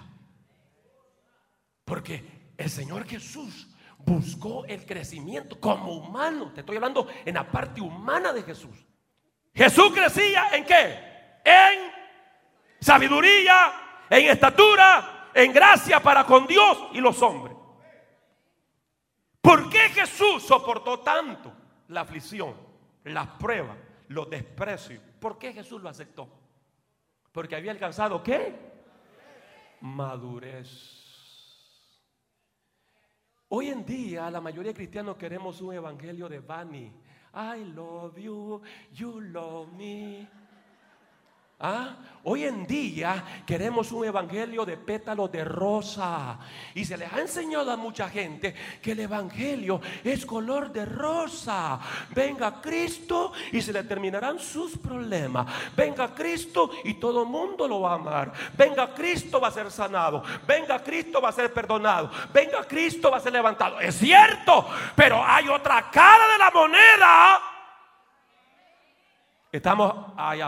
[1.84, 3.68] Porque el Señor Jesús
[4.00, 6.52] buscó el crecimiento como humano.
[6.54, 8.87] Te estoy hablando en la parte humana de Jesús.
[9.58, 11.42] Jesús crecía en qué?
[11.44, 11.92] En
[12.80, 17.58] sabiduría, en estatura, en gracia para con Dios y los hombres.
[19.42, 21.52] ¿Por qué Jesús soportó tanto
[21.88, 22.56] la aflicción,
[23.06, 23.78] las pruebas,
[24.10, 25.02] los desprecios?
[25.20, 26.30] ¿Por qué Jesús lo aceptó?
[27.32, 28.54] Porque había alcanzado qué?
[29.82, 31.08] Madurez.
[33.50, 36.94] Hoy en día la mayoría de cristianos queremos un evangelio de Bani.
[37.34, 38.62] I love you,
[38.92, 40.28] you love me.
[41.60, 41.96] ¿Ah?
[42.30, 46.38] Hoy en día queremos un evangelio de pétalos de rosa.
[46.76, 51.80] Y se les ha enseñado a mucha gente que el evangelio es color de rosa.
[52.14, 55.48] Venga Cristo y se le terminarán sus problemas.
[55.76, 58.34] Venga Cristo y todo el mundo lo va a amar.
[58.56, 60.22] Venga Cristo va a ser sanado.
[60.46, 62.12] Venga Cristo va a ser perdonado.
[62.32, 63.80] Venga Cristo va a ser levantado.
[63.80, 67.57] Es cierto, pero hay otra cara de la moneda
[69.50, 70.42] Estamos, ay.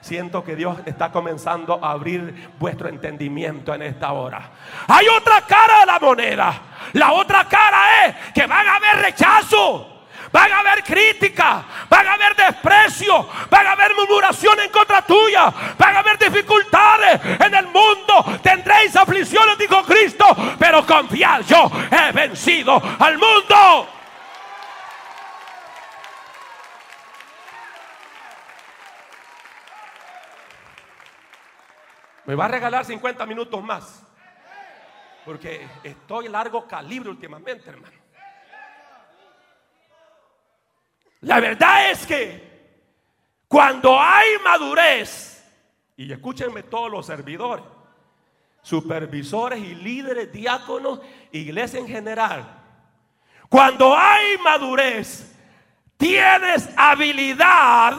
[0.00, 4.50] Siento que Dios está comenzando a abrir vuestro entendimiento en esta hora.
[4.88, 6.62] Hay otra cara de la moneda.
[6.94, 9.96] La otra cara es que van a haber rechazo.
[10.32, 15.52] Van a haber crítica, van a haber desprecio, van a haber murmuración en contra tuya,
[15.76, 18.38] van a haber dificultades en el mundo.
[18.40, 20.24] Tendréis aflicciones, dijo Cristo,
[20.56, 23.99] pero confiad, yo he vencido al mundo.
[32.30, 34.04] Me va a regalar 50 minutos más.
[35.24, 37.96] Porque estoy largo calibre últimamente, hermano.
[41.22, 42.76] La verdad es que
[43.48, 45.44] cuando hay madurez,
[45.96, 47.64] y escúchenme todos los servidores,
[48.62, 51.00] supervisores y líderes, diáconos,
[51.32, 52.44] iglesia en general,
[53.48, 55.36] cuando hay madurez,
[55.96, 57.98] tienes habilidad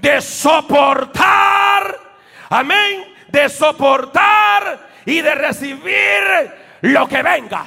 [0.00, 1.96] de soportar,
[2.50, 6.22] amén, de soportar y de recibir
[6.82, 7.64] lo que venga.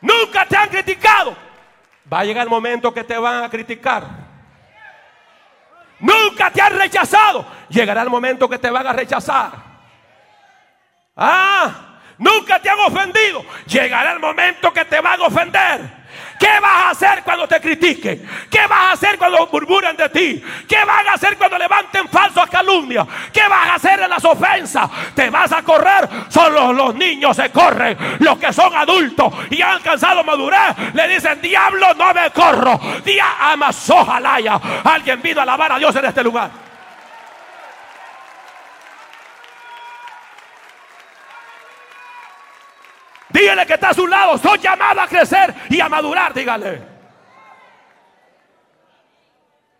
[0.00, 1.36] Nunca te han criticado.
[2.10, 4.04] Va a llegar el momento que te van a criticar.
[6.00, 7.44] Nunca te han rechazado.
[7.68, 9.52] Llegará el momento que te van a rechazar.
[11.16, 13.44] Ah, nunca te han ofendido.
[13.66, 15.97] Llegará el momento que te van a ofender.
[16.38, 18.28] ¿Qué vas a hacer cuando te critiquen?
[18.50, 20.42] ¿Qué vas a hacer cuando murmuren de ti?
[20.68, 23.06] ¿Qué van a hacer cuando levanten falsas calumnias?
[23.32, 24.88] ¿Qué vas a hacer en las ofensas?
[25.14, 26.08] ¿Te vas a correr?
[26.28, 27.96] Solo los niños se corren.
[28.20, 32.80] Los que son adultos y han alcanzado madurez le dicen, diablo, no me corro.
[33.04, 34.38] Día amas, ojalá
[34.84, 36.67] Alguien vino a alabar a Dios en este lugar.
[43.30, 44.38] Dígale que está a su lado.
[44.38, 46.32] Soy llamado a crecer y a madurar.
[46.32, 46.98] Dígale.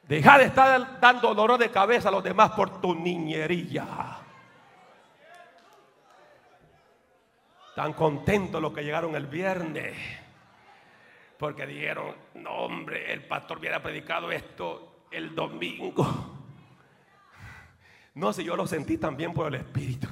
[0.03, 3.87] Deja de estar dando dolor de cabeza a los demás por tu niñería.
[7.75, 9.97] Tan contentos los que llegaron el viernes.
[11.39, 16.39] Porque dijeron, no hombre, el pastor hubiera predicado esto el domingo.
[18.15, 20.09] No sé, yo lo sentí también por el Espíritu.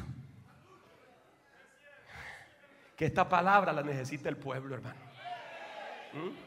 [2.96, 4.98] Que esta palabra la necesita el pueblo, hermano.
[6.14, 6.46] ¿Mm?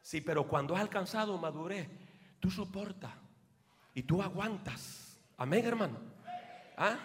[0.00, 1.86] Sí, pero cuando has alcanzado madurez,
[2.40, 3.12] tú soportas
[3.94, 5.20] y tú aguantas.
[5.36, 5.98] Amén, hermano.
[6.76, 6.96] ¿Ah?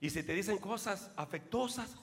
[0.00, 1.96] Y si te dicen cosas afectuosas,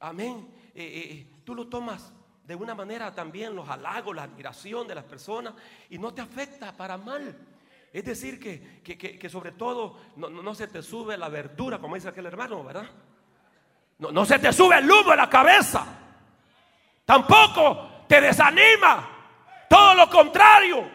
[0.00, 2.12] amén, eh, eh, eh, tú lo tomas
[2.44, 5.54] de una manera también, los halagos, la admiración de las personas,
[5.88, 7.36] y no te afecta para mal.
[7.92, 12.64] Es decir, que, sobre todo no, se te sube la verdura, como dice aquel hermano,
[12.64, 12.88] ¿verdad?
[14.02, 15.86] No, no se te sube el humo en la cabeza.
[17.04, 19.08] Tampoco te desanima.
[19.68, 20.90] Todo lo contrario.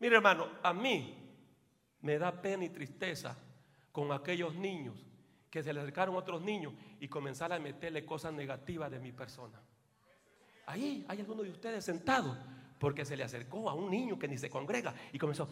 [0.00, 1.16] Mire hermano, a mí
[2.00, 3.38] me da pena y tristeza
[3.92, 5.06] con aquellos niños
[5.48, 9.12] que se le acercaron a otros niños y comenzaron a meterle cosas negativas de mi
[9.12, 9.60] persona.
[10.66, 12.36] Ahí hay algunos de ustedes sentados
[12.82, 15.48] porque se le acercó a un niño que ni se congrega y comenzó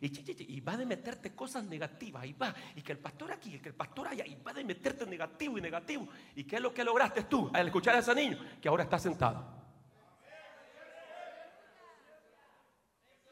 [0.00, 3.68] y, va de meterte cosas negativas y va y que el pastor aquí y que
[3.68, 6.82] el pastor allá y va de meterte negativo y negativo y qué es lo que
[6.82, 9.44] lograste tú al escuchar a ese niño que ahora está sentado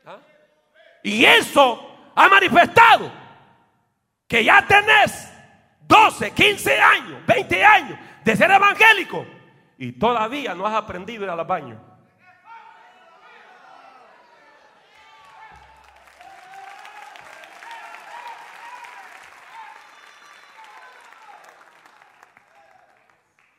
[0.04, 0.18] ¿Ah?
[1.02, 3.10] Y eso ha manifestado
[4.28, 5.32] que ya tenés
[5.80, 9.24] 12, 15 años, 20 años de ser evangélico
[9.78, 11.93] y todavía no has aprendido a ir al baño.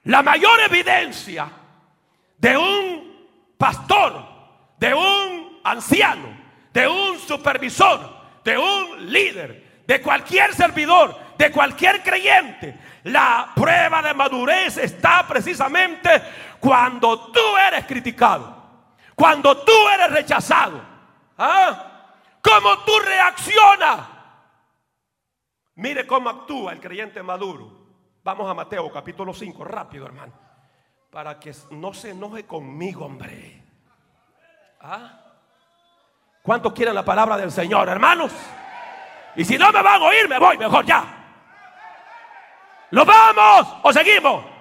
[0.05, 1.49] La mayor evidencia
[2.37, 4.25] de un pastor,
[4.77, 6.27] de un anciano,
[6.71, 12.79] de un supervisor, de un líder, de cualquier servidor, de cualquier creyente.
[13.05, 16.09] La prueba de madurez está precisamente
[16.59, 20.81] cuando tú eres criticado, cuando tú eres rechazado.
[21.37, 22.11] ¿Ah?
[22.41, 24.01] ¿Cómo tú reaccionas?
[25.75, 27.74] Mire cómo actúa el creyente maduro.
[28.25, 30.33] Vamos a Mateo capítulo 5, rápido hermano,
[31.11, 33.63] para que no se enoje conmigo, hombre.
[34.81, 35.21] ¿Ah?
[36.41, 38.31] ¿Cuántos quieren la palabra del Señor, hermanos?
[39.35, 41.05] Y si no me van a oír, me voy mejor ya.
[42.89, 44.54] ¿Lo vamos o seguimos?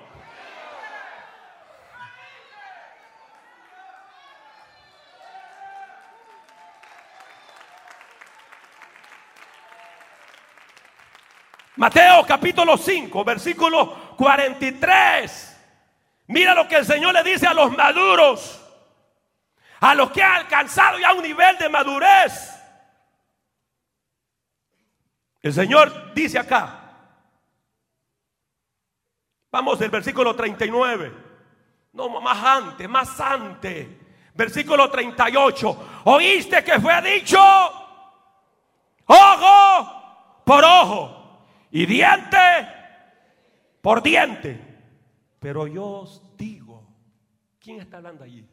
[11.84, 15.60] Mateo capítulo 5, versículo 43.
[16.28, 18.58] Mira lo que el Señor le dice a los maduros
[19.80, 22.58] a los que han alcanzado ya un nivel de madurez.
[25.42, 26.80] El Señor dice acá,
[29.52, 31.12] vamos del versículo 39,
[31.92, 33.88] no más antes, más antes,
[34.32, 37.38] versículo 38, oíste que fue dicho,
[39.04, 41.23] ojo por ojo
[41.74, 42.38] y diente
[43.82, 44.58] por diente.
[45.40, 46.86] Pero yo os digo,
[47.60, 48.48] ¿quién está hablando allí?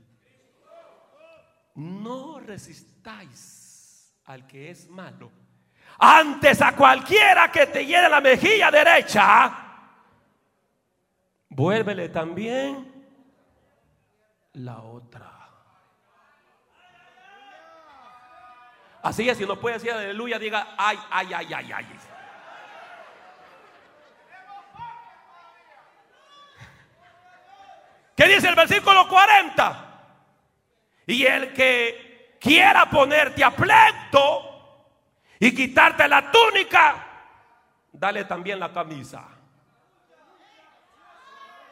[1.76, 5.32] no resistáis al que es malo.
[5.97, 9.53] Antes a cualquiera que te llene la mejilla derecha,
[11.49, 13.05] vuélvele también
[14.53, 15.30] la otra.
[19.03, 21.86] Así es, si no puede decir aleluya, diga ay, ay, ay, ay, ay.
[28.22, 29.99] ¿Qué dice el versículo 40?
[31.07, 34.93] Y el que quiera ponerte a pleito
[35.39, 37.03] y quitarte la túnica,
[37.91, 39.28] dale también la camisa.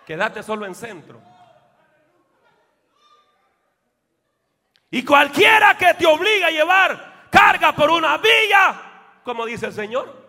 [0.08, 1.22] Quédate solo en centro.
[4.90, 10.28] Y cualquiera que te obligue a llevar carga por una villa, como dice el Señor.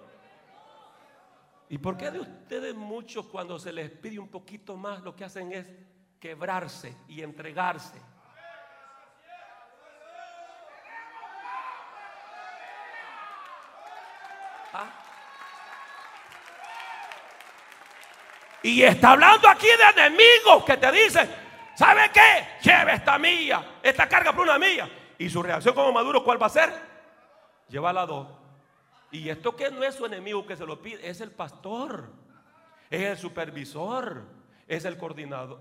[1.71, 5.25] ¿Y por qué de ustedes muchos cuando se les pide un poquito más lo que
[5.25, 5.67] hacen es
[6.21, 7.99] quebrarse y entregarse?
[14.73, 14.91] ¿Ah?
[18.63, 21.29] Y está hablando aquí de enemigos que te dicen,
[21.75, 22.47] ¿sabe qué?
[22.63, 24.89] Lleve esta mía, esta carga por una mía.
[25.19, 26.71] Y su reacción como Maduro, ¿cuál va a ser?
[27.69, 28.29] Llévala dos.
[29.11, 32.13] Y esto que no es su enemigo que se lo pide, es el pastor,
[32.91, 34.25] es el supervisor,
[34.69, 35.59] es el coordinador.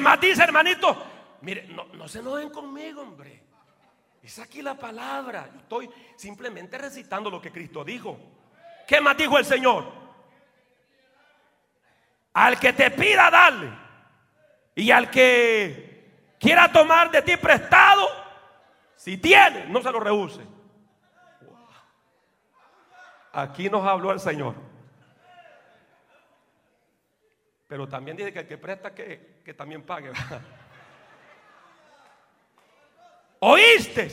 [0.00, 0.96] Más dice, hermanito?
[1.42, 3.42] Mire, no, no se enojen conmigo, hombre.
[4.22, 5.48] Es aquí la palabra.
[5.52, 8.18] Yo estoy simplemente recitando lo que Cristo dijo.
[8.86, 9.84] ¿Qué más dijo el Señor?
[12.32, 13.70] Al que te pida, darle.
[14.74, 18.08] Y al que quiera tomar de ti prestado,
[18.96, 20.40] si tiene, no se lo rehúse.
[23.32, 24.54] Aquí nos habló el Señor.
[27.68, 30.10] Pero también dice que el que presta que, que también pague.
[33.38, 34.10] Oíste,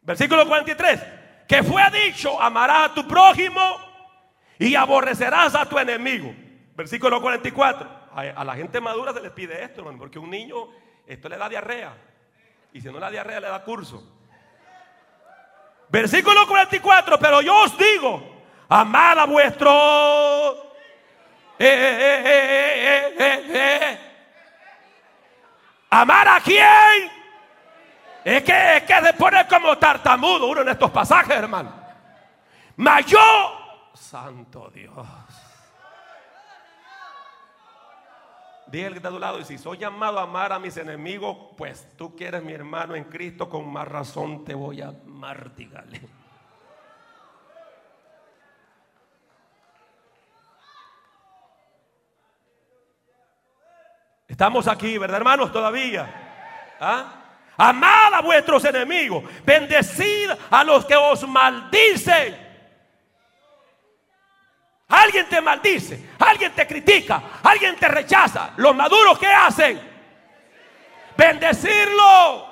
[0.00, 1.00] versículo 43,
[1.46, 3.60] que fue dicho, amarás a tu prójimo
[4.58, 6.34] y aborrecerás a tu enemigo.
[6.74, 10.66] Versículo 44, a, la gente madura se les pide esto, porque un niño,
[11.06, 11.94] esto le da diarrea.
[12.72, 14.02] Y si no le da diarrea, le da curso.
[15.90, 20.72] Versículo 44, pero yo os digo, amad a vuestro...
[21.58, 24.11] Eh, eh, eh,
[25.94, 27.10] ¿Amar a quién?
[28.24, 31.70] Es que, es que se pone como tartamudo uno en estos pasajes, hermano.
[32.76, 35.06] Mas yo, santo Dios.
[38.68, 40.78] Dije el que está a tu lado, y si soy llamado a amar a mis
[40.78, 44.88] enemigos, pues tú que eres mi hermano en Cristo, con más razón te voy a
[44.88, 46.00] amar, dígale.
[54.32, 55.52] Estamos aquí, ¿verdad, hermanos?
[55.52, 56.08] Todavía.
[56.80, 57.04] ¿Ah?
[57.58, 59.22] Amad a vuestros enemigos.
[59.44, 62.34] Bendecid a los que os maldicen.
[64.88, 68.52] Alguien te maldice, alguien te critica, alguien te rechaza.
[68.56, 69.80] Los maduros, ¿qué hacen?
[71.14, 72.48] Bendecirlo.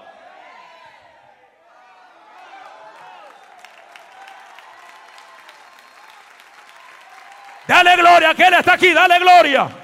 [7.67, 9.80] Dale gloria, que Él está aquí, dale gloria.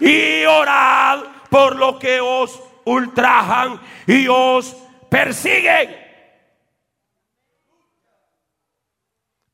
[0.00, 1.20] Y orad
[1.50, 4.76] por lo que os ultrajan y os
[5.08, 5.96] persiguen.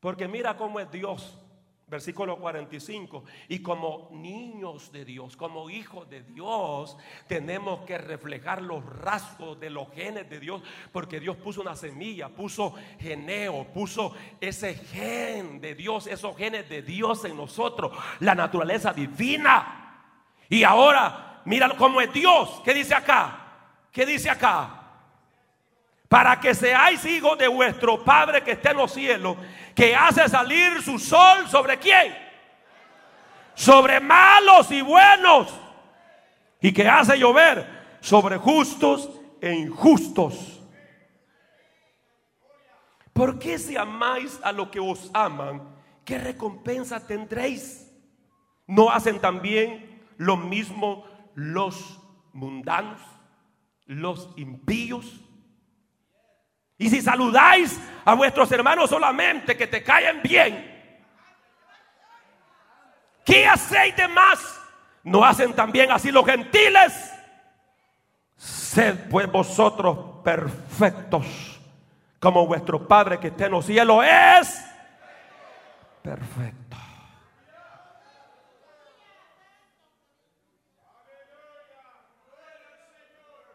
[0.00, 1.38] Porque mira cómo es Dios.
[1.88, 3.24] Versículo 45.
[3.48, 6.96] Y como niños de Dios, como hijos de Dios,
[7.28, 10.62] tenemos que reflejar los rasgos de los genes de Dios.
[10.90, 16.82] Porque Dios puso una semilla, puso geneo, puso ese gen de Dios, esos genes de
[16.82, 19.85] Dios en nosotros, la naturaleza divina.
[20.48, 22.60] Y ahora Mira cómo es Dios.
[22.64, 23.38] ¿Qué dice acá?
[23.92, 24.82] ¿Qué dice acá?
[26.08, 29.36] Para que seáis hijos de vuestro Padre que está en los cielos,
[29.74, 32.16] que hace salir su sol sobre quién?
[33.54, 35.54] Sobre malos y buenos.
[36.60, 37.64] Y que hace llover
[38.00, 39.08] sobre justos
[39.40, 40.60] e injustos.
[43.12, 45.62] ¿Por qué si amáis a lo que os aman,
[46.04, 47.88] qué recompensa tendréis?
[48.66, 51.04] ¿No hacen también lo mismo
[51.34, 52.00] los
[52.32, 53.00] mundanos,
[53.86, 55.20] los impíos.
[56.78, 61.02] Y si saludáis a vuestros hermanos solamente que te caen bien,
[63.24, 64.60] ¿qué hacéis más?
[65.02, 67.12] ¿No hacen también así los gentiles?
[68.36, 71.60] Sed pues vosotros perfectos,
[72.20, 74.64] como vuestro Padre que está en los cielos es
[76.02, 76.65] perfecto.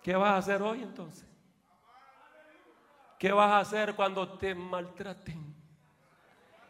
[0.01, 1.27] ¿Qué vas a hacer hoy entonces?
[3.19, 5.53] ¿Qué vas a hacer cuando te maltraten?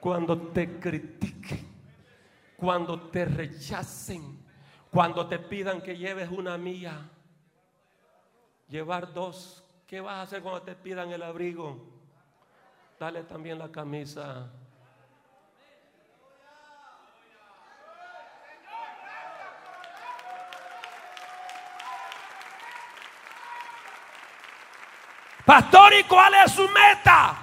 [0.02, 1.66] Cuando te critiquen,
[2.58, 4.44] cuando te rechacen,
[4.90, 7.10] cuando te pidan que lleves una mía,
[8.68, 9.64] llevar dos.
[9.88, 11.86] ¿Qué vas a hacer cuando te pidan el abrigo?
[13.00, 14.52] Dale también la camisa.
[25.52, 27.36] Pastor, ¿y cuál es su meta?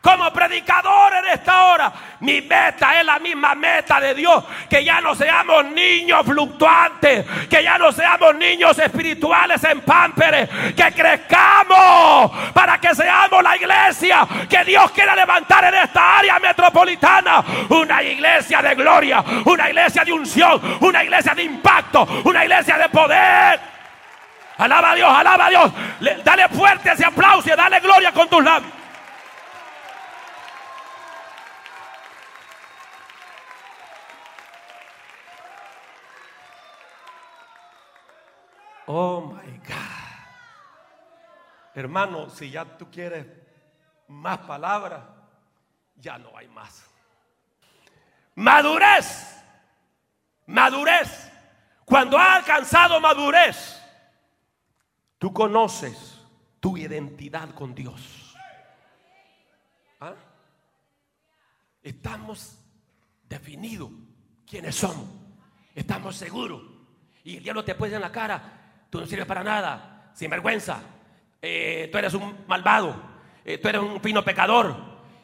[0.00, 4.44] Como predicador en esta hora, mi meta es la misma meta de Dios.
[4.70, 10.92] Que ya no seamos niños fluctuantes, que ya no seamos niños espirituales en pámperes, que
[10.92, 17.42] crezcamos para que seamos la iglesia que Dios quiera levantar en esta área metropolitana.
[17.70, 22.88] Una iglesia de gloria, una iglesia de unción, una iglesia de impacto, una iglesia de
[22.88, 23.77] poder.
[24.58, 25.72] Alaba a Dios, alaba a Dios.
[26.24, 28.72] dale fuerte ese aplauso y dale gloria con tus labios.
[38.86, 39.98] Oh my God.
[41.74, 43.26] Hermano, si ya tú quieres
[44.08, 45.02] más palabras,
[45.94, 46.84] ya no hay más.
[48.34, 49.36] Madurez.
[50.46, 51.30] Madurez
[51.84, 53.77] Cuando has alcanzado madurez,
[55.18, 56.20] tú conoces
[56.60, 58.34] tu identidad con Dios.
[60.00, 60.14] ¿Ah?
[61.82, 62.58] Estamos
[63.28, 63.90] definidos
[64.48, 65.08] quiénes somos.
[65.74, 66.62] Estamos seguros.
[67.24, 70.80] Y el diablo te puede en la cara, tú no sirves para nada, sin vergüenza.
[71.40, 72.96] Eh, tú eres un malvado,
[73.44, 74.74] eh, tú eres un fino pecador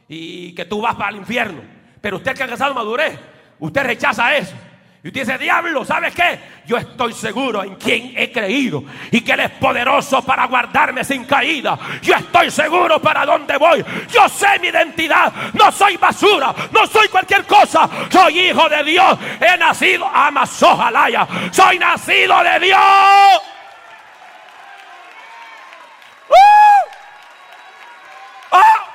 [0.07, 1.63] y que tú vas para el infierno.
[2.01, 3.19] Pero usted que ha alcanzado madurez,
[3.59, 4.55] usted rechaza eso.
[5.05, 6.41] Y usted dice, diablo, ¿sabes qué?
[6.65, 11.27] Yo estoy seguro en quien he creído y que Él es poderoso para guardarme sin
[11.27, 11.79] caída.
[12.01, 13.85] Yo estoy seguro para dónde voy.
[14.11, 15.31] Yo sé mi identidad.
[15.53, 17.87] No soy basura, no soy cualquier cosa.
[18.09, 19.19] Soy hijo de Dios.
[19.43, 21.29] He nacido, ama Sojalaya.
[21.53, 22.81] Soy nacido de Dios.
[26.31, 26.89] ¡Uh!
[28.53, 28.95] ¡Oh!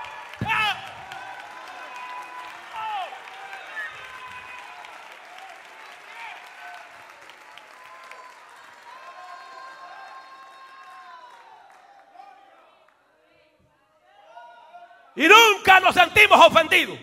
[15.19, 16.97] Y nunca sentimos ofendidos.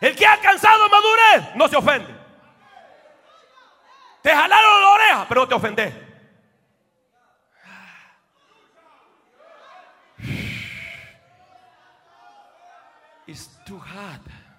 [0.00, 2.14] El que ha alcanzado madurez no se ofende.
[4.22, 5.94] Te jalaron la oreja, pero te ofendes.
[13.26, 14.49] It's too hard.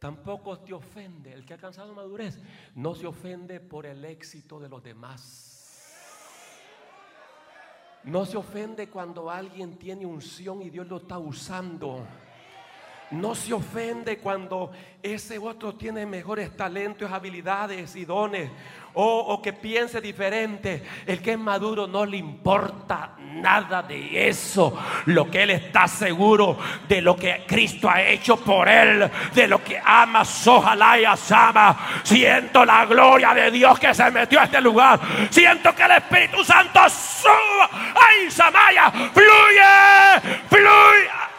[0.00, 1.30] Tampoco te ofende.
[1.32, 2.38] El que ha alcanzado madurez
[2.74, 5.50] no se ofende por el éxito de los demás.
[8.04, 12.06] No se ofende cuando alguien tiene unción y Dios lo está usando.
[13.10, 14.70] No se ofende cuando
[15.02, 18.50] ese otro tiene mejores talentos, habilidades y dones.
[18.94, 20.82] O, o, que piense diferente.
[21.04, 24.76] El que es maduro no le importa nada de eso.
[25.06, 26.58] Lo que él está seguro
[26.88, 31.76] de lo que Cristo ha hecho por él, de lo que ama, ojalá y ama.
[32.02, 35.00] Siento la gloria de Dios que se metió a este lugar.
[35.30, 37.70] Siento que el Espíritu Santo suba.
[37.94, 38.90] ¡Ay, Samaya!
[38.90, 40.38] ¡Fluye!
[40.48, 41.29] ¡Fluye!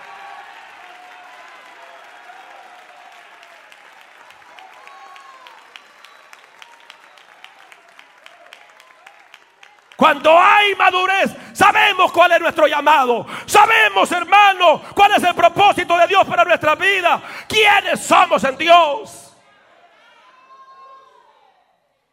[10.02, 13.24] Cuando hay madurez, sabemos cuál es nuestro llamado.
[13.45, 17.22] Sabemos, hermano, cuál es el propósito de Dios para nuestra vida.
[17.47, 19.38] ¿Quiénes somos en Dios?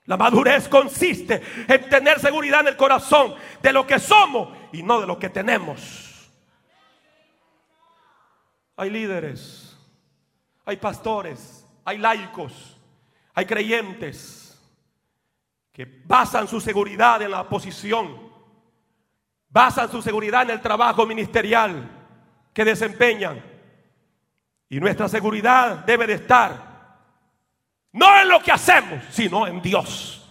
[0.04, 5.00] La madurez consiste en tener seguridad en el corazón de lo que somos y no
[5.00, 6.30] de lo que tenemos.
[8.76, 9.78] Hay líderes,
[10.66, 12.78] hay pastores, hay laicos,
[13.32, 14.47] hay creyentes
[15.78, 18.32] que basan su seguridad en la posición,
[19.48, 21.88] basan su seguridad en el trabajo ministerial
[22.52, 23.40] que desempeñan.
[24.68, 26.98] Y nuestra seguridad debe de estar
[27.92, 30.28] no en lo que hacemos, sino en Dios.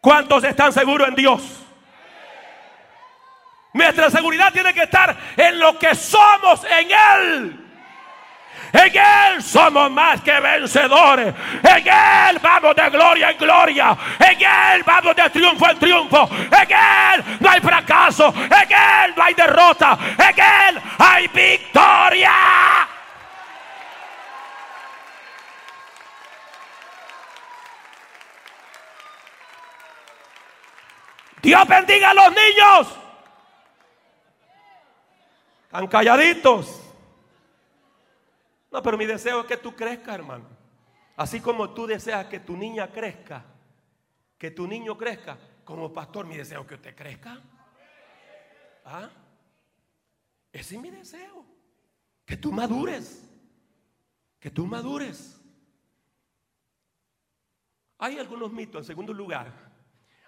[0.00, 1.42] ¿Cuántos están seguros en Dios?
[3.74, 7.65] Nuestra seguridad tiene que estar en lo que somos en Él.
[8.76, 11.34] En Él somos más que vencedores.
[11.62, 13.96] En Él vamos de gloria en gloria.
[14.18, 16.28] En Él vamos de triunfo en triunfo.
[16.30, 18.34] En Él no hay fracaso.
[18.36, 19.98] En Él no hay derrota.
[20.18, 22.32] En Él hay victoria.
[31.40, 32.98] Dios bendiga a los niños.
[35.64, 36.85] Están calladitos.
[38.76, 40.44] No, pero mi deseo es que tú crezcas, hermano.
[41.16, 43.42] Así como tú deseas que tu niña crezca,
[44.36, 47.40] que tu niño crezca, como pastor, mi deseo es que usted crezca.
[48.84, 49.08] ¿Ah?
[50.52, 51.42] Ese es mi deseo.
[52.26, 53.26] Que tú madures.
[54.38, 55.40] Que tú madures.
[57.96, 59.54] Hay algunos mitos, en segundo lugar,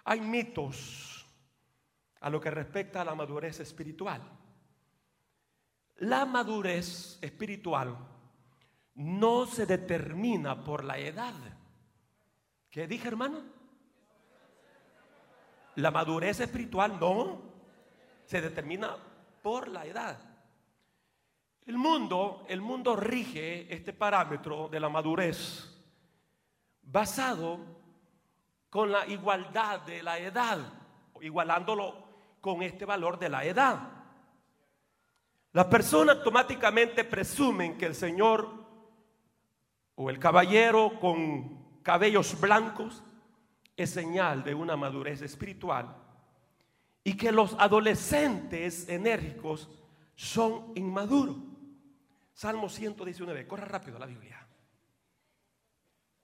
[0.05, 1.27] hay mitos
[2.19, 4.23] a lo que respecta a la madurez espiritual.
[5.97, 8.17] La madurez espiritual
[8.99, 11.35] no se determina por la edad.
[12.69, 13.43] ¿Qué dije, hermano?
[15.77, 17.41] La madurez espiritual no
[18.25, 18.97] se determina
[19.41, 20.19] por la edad.
[21.65, 25.81] El mundo, el mundo rige este parámetro de la madurez
[26.83, 27.61] basado
[28.69, 30.59] con la igualdad de la edad,
[31.21, 33.79] igualándolo con este valor de la edad.
[35.53, 38.68] Las personas automáticamente presumen que el Señor
[40.01, 43.03] o el caballero con cabellos blancos
[43.77, 45.97] es señal de una madurez espiritual
[47.03, 49.69] y que los adolescentes enérgicos
[50.15, 51.37] son inmaduros.
[52.33, 54.47] Salmo 119, corra rápido la Biblia.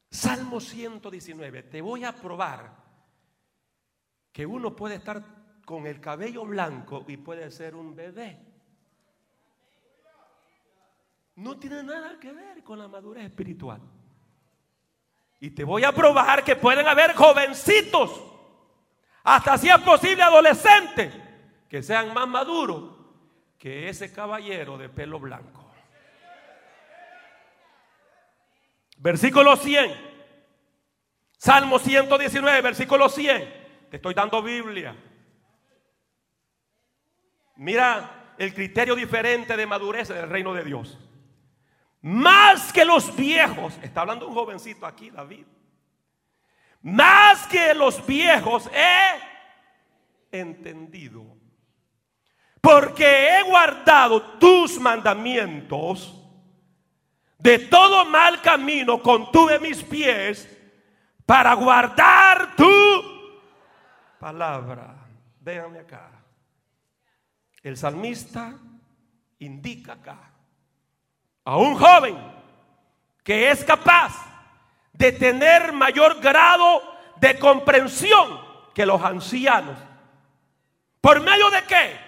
[0.08, 2.76] Salmo 119, te voy a probar
[4.30, 5.24] que uno puede estar
[5.64, 8.53] con el cabello blanco y puede ser un bebé.
[11.36, 13.80] No tiene nada que ver con la madurez espiritual.
[15.40, 18.22] Y te voy a probar que pueden haber jovencitos,
[19.24, 21.12] hasta si es posible adolescentes,
[21.68, 22.96] que sean más maduros
[23.58, 25.64] que ese caballero de pelo blanco.
[28.98, 30.14] Versículo 100.
[31.36, 33.88] Salmo 119, versículo 100.
[33.90, 34.96] Te estoy dando Biblia.
[37.56, 40.98] Mira el criterio diferente de madurez del reino de Dios.
[42.04, 45.46] Más que los viejos, está hablando un jovencito aquí, David.
[46.82, 51.24] Más que los viejos he entendido.
[52.60, 56.22] Porque he guardado tus mandamientos.
[57.38, 60.46] De todo mal camino contuve mis pies
[61.24, 63.02] para guardar tu
[64.20, 64.94] palabra.
[65.40, 66.22] Véanme acá.
[67.62, 68.58] El salmista
[69.38, 70.33] indica acá
[71.44, 72.16] a un joven
[73.22, 74.12] que es capaz
[74.92, 76.82] de tener mayor grado
[77.16, 78.40] de comprensión
[78.74, 79.76] que los ancianos.
[81.00, 82.00] ¿Por medio de qué?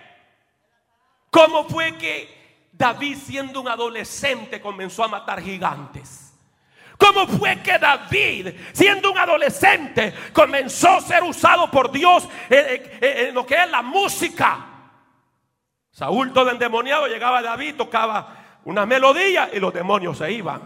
[1.31, 6.27] ¿Cómo fue que David siendo un adolescente comenzó a matar gigantes?
[6.99, 13.45] ¿Cómo fue que David, siendo un adolescente, comenzó a ser usado por Dios en, lo
[13.45, 14.67] que es la música?
[15.91, 18.36] Saúl todo endemoniado, llegaba David, tocaba
[18.67, 20.61] una melodía y los demonios se iban.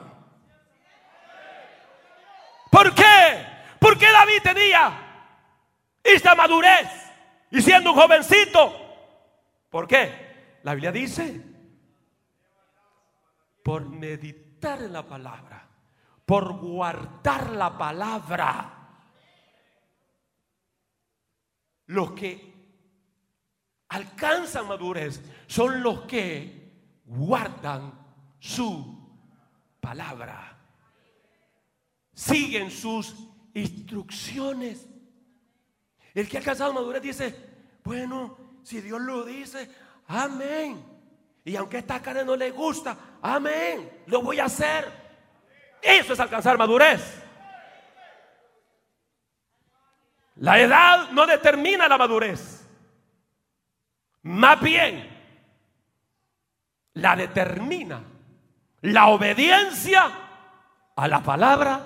[2.70, 3.46] ¿Por qué?
[3.78, 4.92] Porque David tenía
[6.02, 6.88] esta madurez
[7.50, 8.74] y siendo un jovencito.
[9.68, 10.58] ¿Por qué?
[10.62, 11.42] La Biblia dice,
[13.62, 15.68] por meditar en la palabra,
[16.24, 18.76] por guardar la palabra.
[21.86, 22.54] Los que
[23.90, 26.59] alcanzan madurez son los que
[27.10, 27.92] guardan
[28.38, 28.98] su
[29.80, 30.56] palabra.
[32.14, 33.14] Siguen sus
[33.52, 34.86] instrucciones.
[36.14, 37.34] El que ha alcanzado madurez dice,
[37.82, 39.70] bueno, si Dios lo dice,
[40.06, 40.84] amén.
[41.44, 45.00] Y aunque esta carne no le gusta, amén, lo voy a hacer.
[45.82, 47.22] Eso es alcanzar madurez.
[50.36, 52.66] La edad no determina la madurez.
[54.22, 55.09] Más bien,
[56.94, 58.02] la determina
[58.82, 60.10] la obediencia
[60.96, 61.80] a la palabra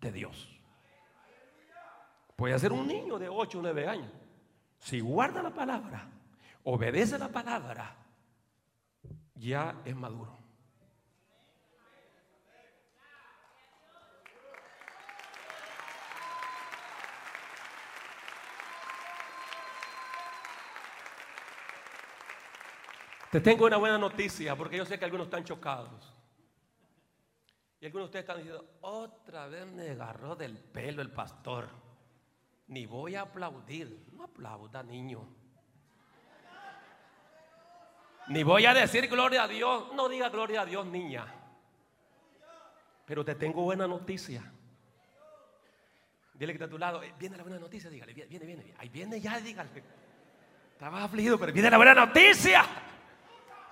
[0.00, 0.48] de Dios.
[2.36, 4.10] Puede ser un niño de 8 o 9 años.
[4.78, 6.08] Si guarda la palabra,
[6.64, 7.96] obedece la palabra,
[9.34, 10.39] ya es maduro.
[23.30, 26.12] Te tengo una buena noticia porque yo sé que algunos están chocados.
[27.80, 31.68] Y algunos de ustedes están diciendo, otra vez me agarró del pelo el pastor.
[32.66, 34.06] Ni voy a aplaudir.
[34.12, 35.26] No aplauda, niño.
[38.28, 39.94] Ni voy a decir gloria a Dios.
[39.94, 41.26] No diga gloria a Dios, niña.
[43.06, 44.42] Pero te tengo buena noticia.
[46.34, 47.02] Dile que está a tu lado.
[47.02, 48.12] Eh, viene la buena noticia, dígale.
[48.12, 48.74] Viene, viene, viene.
[48.78, 49.70] Ahí viene ya, dígale.
[50.72, 52.64] Estaba afligido, pero viene la buena noticia.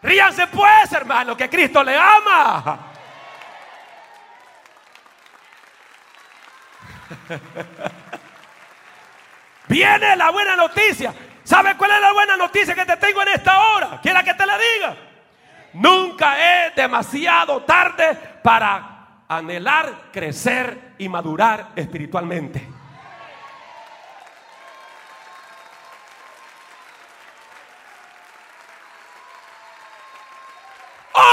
[0.02, 2.78] Ríanse pues, hermano, que Cristo le ama.
[9.68, 11.12] Viene la buena noticia.
[11.42, 14.00] ¿Sabe cuál es la buena noticia que te tengo en esta hora?
[14.02, 14.96] Quiera que te la diga.
[15.74, 22.77] Nunca es demasiado tarde para anhelar, crecer y madurar espiritualmente.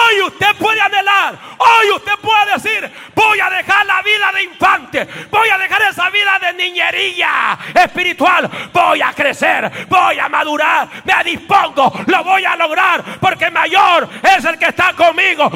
[0.06, 5.08] Hoy usted puede anhelar, hoy usted puede decir, voy a dejar la vida de infante,
[5.32, 11.24] voy a dejar esa vida de niñería espiritual, voy a crecer, voy a madurar, me
[11.24, 15.50] dispongo, lo voy a lograr, porque mayor es el que está conmigo.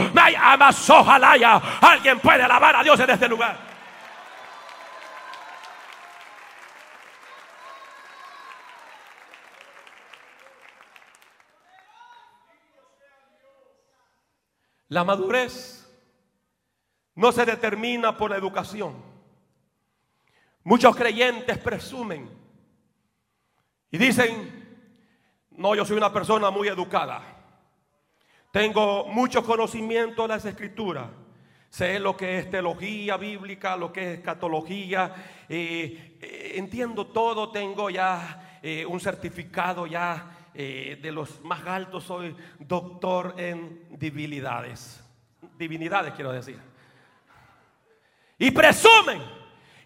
[0.90, 3.70] ojalá ya alguien puede alabar a Dios en este lugar.
[14.90, 15.88] La madurez
[17.16, 18.96] no se determina por la educación.
[20.64, 22.30] Muchos creyentes presumen
[23.92, 24.68] y dicen,
[25.52, 27.22] no, yo soy una persona muy educada.
[28.52, 31.08] Tengo mucho conocimiento de las escrituras.
[31.70, 35.14] Sé lo que es teología bíblica, lo que es escatología.
[35.48, 37.52] Eh, eh, entiendo todo.
[37.52, 42.04] Tengo ya eh, un certificado ya de los más altos.
[42.04, 45.04] Soy doctor en divinidades.
[45.58, 46.60] Divinidades quiero decir.
[48.38, 49.22] Y presumen.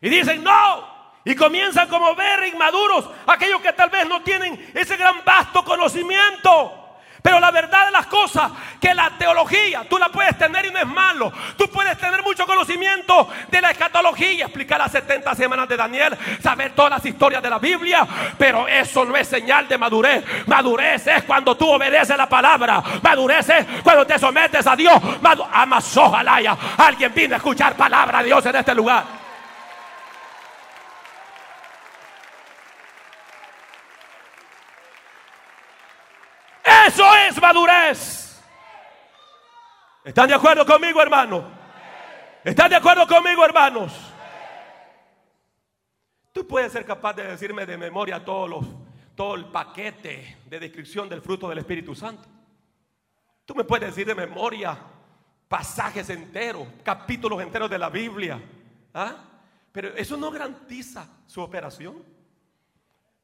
[0.02, 0.94] Y dicen, no.
[1.26, 6.83] Y comienzan como ver inmaduros aquellos que tal vez no tienen ese gran vasto conocimiento.
[7.24, 8.52] Pero la verdad de las cosas,
[8.82, 11.32] que la teología, tú la puedes tener y no es malo.
[11.58, 16.76] Tú puedes tener mucho conocimiento de la escatología, explicar las 70 semanas de Daniel, saber
[16.76, 18.06] todas las historias de la Biblia.
[18.38, 20.26] Pero eso no es señal de madurez.
[20.48, 22.84] Madurez es cuando tú obedeces la palabra.
[23.02, 25.02] Madurez es cuando te sometes a Dios.
[25.54, 29.23] Amas, ojalá alguien vino a escuchar palabra de Dios en este lugar.
[37.44, 38.42] Madurez.
[40.04, 41.46] ¿Están de acuerdo conmigo, hermano?
[42.44, 43.94] ¿Están de acuerdo conmigo, hermanos?
[46.32, 48.66] Tú puedes ser capaz de decirme de memoria todos los,
[49.16, 52.28] todo el paquete de descripción del fruto del Espíritu Santo.
[53.46, 54.78] Tú me puedes decir de memoria
[55.48, 58.42] pasajes enteros, capítulos enteros de la Biblia.
[58.94, 59.16] ¿ah?
[59.72, 62.02] Pero eso no garantiza su operación.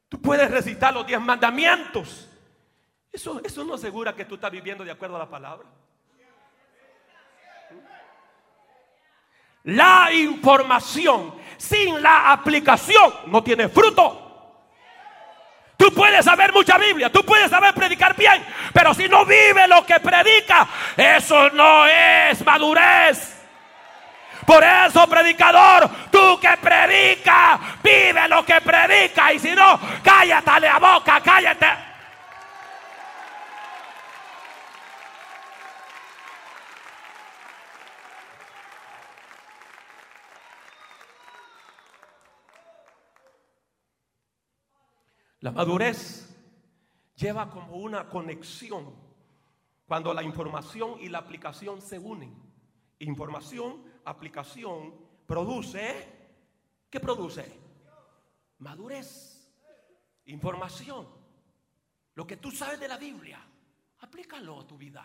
[0.08, 2.29] Tú puedes recitar los diez mandamientos.
[3.12, 5.66] Eso, eso no asegura que tú estás viviendo de acuerdo a la palabra.
[9.64, 14.28] La información sin la aplicación no tiene fruto.
[15.76, 19.84] Tú puedes saber mucha Biblia, tú puedes saber predicar bien, pero si no vive lo
[19.84, 23.36] que predica, eso no es madurez.
[24.46, 30.78] Por eso, predicador, tú que predica, vive lo que predica y si no, cállate la
[30.78, 31.89] boca, cállate.
[45.40, 46.28] La madurez
[47.16, 48.94] lleva como una conexión
[49.86, 52.34] cuando la información y la aplicación se unen.
[52.98, 54.94] Información, aplicación,
[55.26, 56.06] produce,
[56.90, 57.58] ¿qué produce?
[58.58, 59.50] Madurez,
[60.26, 61.08] información.
[62.14, 63.40] Lo que tú sabes de la Biblia,
[64.00, 65.04] aplícalo a tu vida.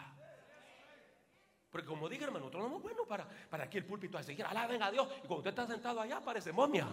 [1.70, 4.46] Porque como dije hermano, nosotros no somos buenos para, para aquí el púlpito a seguir,
[4.46, 5.08] alaben a Dios.
[5.18, 6.88] Y cuando usted está sentado allá, parece momia.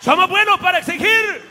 [0.00, 1.50] Somos buenos para exigir.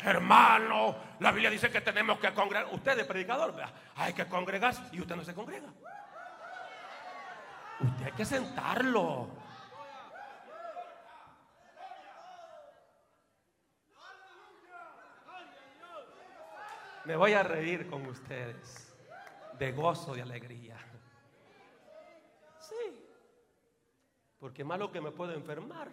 [0.00, 2.72] Hermano, la Biblia dice que tenemos que congregar.
[2.72, 3.54] Usted es predicador,
[3.96, 5.68] hay que congregarse y usted no se congrega.
[7.80, 9.28] Usted hay que sentarlo.
[17.04, 18.94] Me voy a reír con ustedes
[19.58, 20.76] de gozo y alegría.
[22.58, 23.04] Sí.
[24.38, 25.88] Porque malo que me puedo enfermar.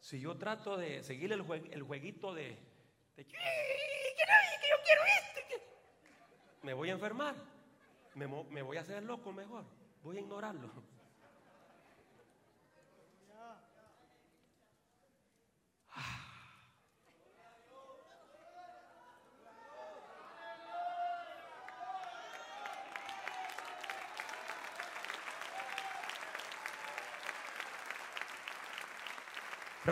[0.00, 2.58] Si yo trato de seguir el, jueguito de,
[3.16, 5.62] que yo quiero este,
[6.62, 7.34] me voy a enfermar.
[8.14, 9.64] Me, me voy a hacer loco mejor.
[10.02, 10.70] Voy a ignorarlo.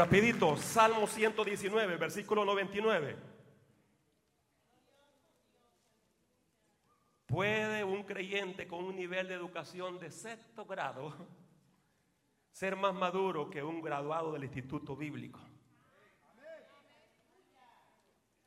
[0.02, 3.16] Rapidito, Salmo 119, versículo 99.
[7.24, 11.14] ¿Puede un creyente con un nivel de educación de sexto grado
[12.50, 15.38] ser más maduro que un graduado del instituto bíblico?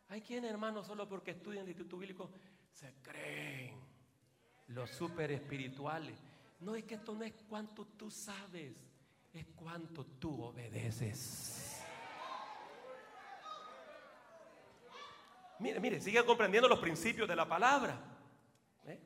[0.09, 2.31] Hay quienes, hermanos, solo porque estudian el instituto bíblico,
[2.69, 3.79] se creen
[4.67, 6.21] los super espirituales.
[6.59, 8.75] No es que esto no es cuanto tú sabes
[9.35, 11.83] es cuánto tú obedeces.
[15.59, 17.97] Mire, mire, sigue comprendiendo los principios de la palabra.
[18.87, 18.99] ¿eh?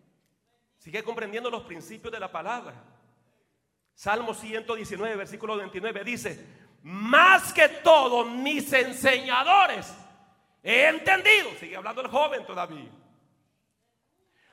[0.77, 2.75] Sigue comprendiendo los principios de la palabra.
[3.95, 6.45] Salmo 119, versículo 29 dice,
[6.83, 9.93] más que todo mis enseñadores
[10.63, 12.89] he entendido, sigue hablando el joven todavía,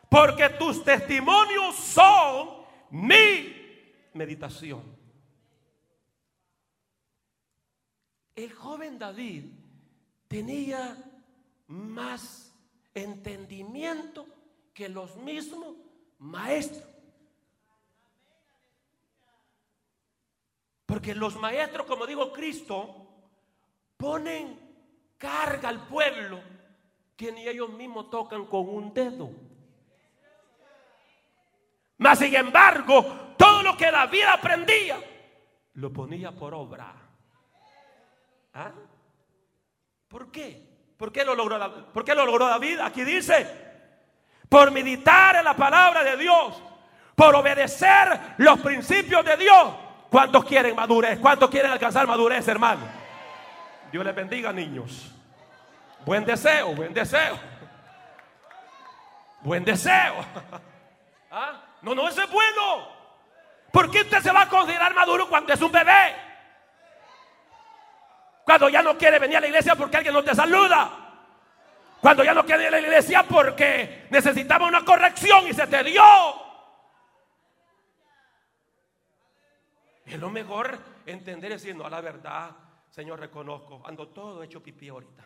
[0.08, 4.95] porque tus testimonios son mi meditación.
[8.36, 9.46] El joven David
[10.28, 10.96] tenía
[11.68, 12.54] más
[12.94, 14.26] entendimiento
[14.74, 15.74] que los mismos
[16.18, 16.84] maestros.
[20.84, 23.08] Porque los maestros, como dijo Cristo,
[23.96, 24.60] ponen
[25.16, 26.40] carga al pueblo
[27.16, 29.30] que ni ellos mismos tocan con un dedo.
[31.98, 35.00] Mas sin embargo, todo lo que David aprendía,
[35.72, 37.05] lo ponía por obra.
[38.56, 38.72] ¿Ah?
[40.08, 40.66] ¿Por qué?
[40.96, 41.82] ¿Por qué lo logró David?
[41.92, 42.80] ¿Por qué lo logró David?
[42.80, 43.46] Aquí dice,
[44.48, 46.62] por meditar en la palabra de Dios,
[47.14, 49.74] por obedecer los principios de Dios.
[50.08, 51.18] ¿Cuántos quieren madurez?
[51.18, 52.80] ¿Cuántos quieren alcanzar madurez, hermano?
[53.92, 55.12] Dios les bendiga, niños.
[56.06, 57.38] Buen deseo, buen deseo.
[59.42, 60.14] Buen deseo.
[61.30, 61.62] ¿Ah?
[61.82, 62.88] No, no, ese es bueno.
[63.70, 66.25] ¿Por qué usted se va a considerar maduro cuando es un bebé?
[68.46, 70.88] Cuando ya no quiere venir a la iglesia porque alguien no te saluda.
[72.00, 75.82] Cuando ya no quiere ir a la iglesia porque necesitaba una corrección y se te
[75.82, 76.04] dio.
[80.04, 82.52] Es lo mejor entender es decir, no, la verdad,
[82.88, 85.24] Señor, reconozco, ando todo hecho pipí ahorita.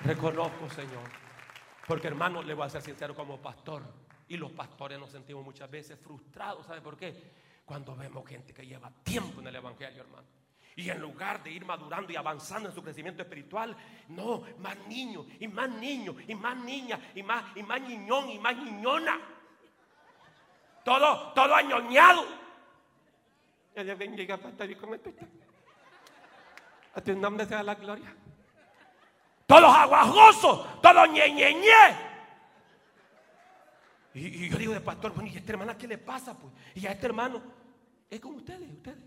[0.00, 1.29] Reconozco, Señor.
[1.90, 3.82] Porque hermano, le voy a ser sincero como pastor.
[4.28, 6.64] Y los pastores nos sentimos muchas veces frustrados.
[6.64, 7.32] ¿Sabe por qué?
[7.64, 10.28] Cuando vemos gente que lleva tiempo en el Evangelio, hermano.
[10.76, 13.76] Y en lugar de ir madurando y avanzando en su crecimiento espiritual,
[14.06, 18.38] no, más niños, y más niños, y más niñas, y más, y más niñón, y
[18.38, 19.18] más niñona.
[20.84, 22.24] Todo, todo añoñado.
[26.94, 28.14] A tu nombre sea la gloria
[29.50, 32.10] todos aguajosos, todos ñe, ñe, ñe.
[34.14, 36.38] Y, yo digo de pastor, bueno, ¿y esta hermana qué le pasa?
[36.38, 36.52] Pues?
[36.76, 37.42] Y a este hermano,
[38.08, 39.04] es con ustedes, ustedes.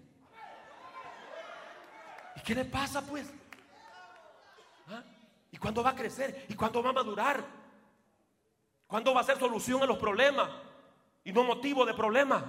[2.35, 3.33] ¿Y qué le pasa, pues?
[4.89, 5.01] ¿Ah?
[5.49, 6.45] ¿Y cuándo va a crecer?
[6.49, 7.41] ¿Y cuándo va a madurar?
[8.85, 10.49] ¿Cuándo va a ser solución a los problemas?
[11.23, 12.43] Y no motivo de problemas.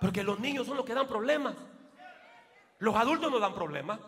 [0.00, 1.54] Porque los niños son los que dan problemas.
[2.80, 4.00] Los adultos no dan problemas.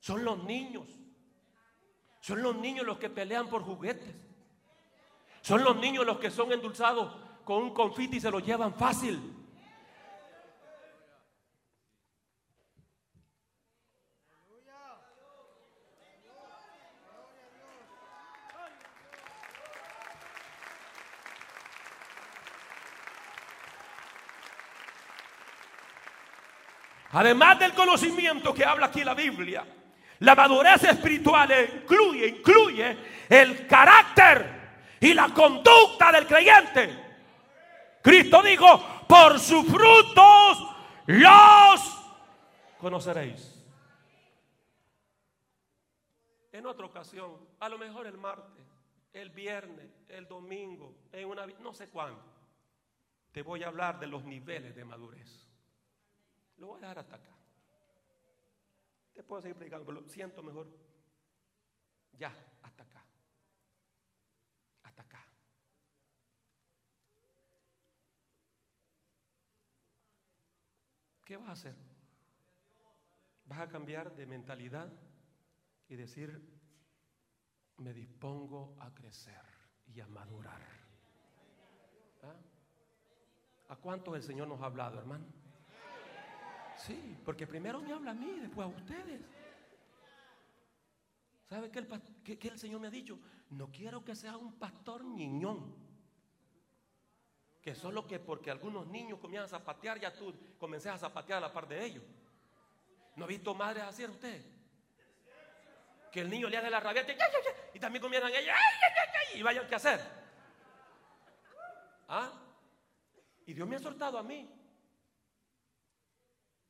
[0.00, 0.86] Son los niños.
[2.24, 4.14] Son los niños los que pelean por juguetes.
[5.42, 7.14] Son los niños los que son endulzados
[7.44, 9.20] con un confite y se lo llevan fácil.
[27.12, 29.66] Además del conocimiento que habla aquí la Biblia,
[30.24, 32.96] la madurez espiritual incluye, incluye
[33.28, 34.54] el carácter
[35.00, 37.04] y la conducta del creyente.
[38.02, 40.58] Cristo dijo, por sus frutos
[41.06, 42.04] los
[42.78, 43.50] conoceréis.
[46.52, 48.64] En otra ocasión, a lo mejor el martes,
[49.12, 52.22] el viernes, el domingo, en una no sé cuándo,
[53.32, 55.48] te voy a hablar de los niveles de madurez.
[56.58, 57.30] Lo voy a dejar hasta acá.
[59.14, 60.68] Te puedo seguir predicando, pero siento mejor.
[62.18, 63.04] Ya, hasta acá.
[64.82, 65.26] Hasta acá.
[71.24, 71.76] ¿Qué vas a hacer?
[73.46, 74.92] Vas a cambiar de mentalidad
[75.88, 76.60] y decir,
[77.78, 79.42] me dispongo a crecer
[79.86, 80.60] y a madurar.
[82.22, 82.34] ¿Ah?
[83.68, 85.43] ¿A cuánto el Señor nos ha hablado, hermano?
[86.86, 89.22] Sí, porque primero me habla a mí, después a ustedes.
[91.48, 93.18] ¿Sabe qué el, el Señor me ha dicho?
[93.50, 95.74] No quiero que sea un pastor niñón.
[97.62, 101.46] Que solo que porque algunos niños comienzan a zapatear, ya tú comencé a zapatear a
[101.46, 102.04] la par de ellos.
[103.16, 104.44] ¿No ha visto madres así a usted?
[106.12, 107.06] Que el niño le hace la rabia
[107.72, 108.54] y también comienzan ellos
[109.34, 110.00] y vayan qué hacer.
[112.08, 112.30] ¿Ah?
[113.46, 114.63] Y Dios me ha soltado a mí.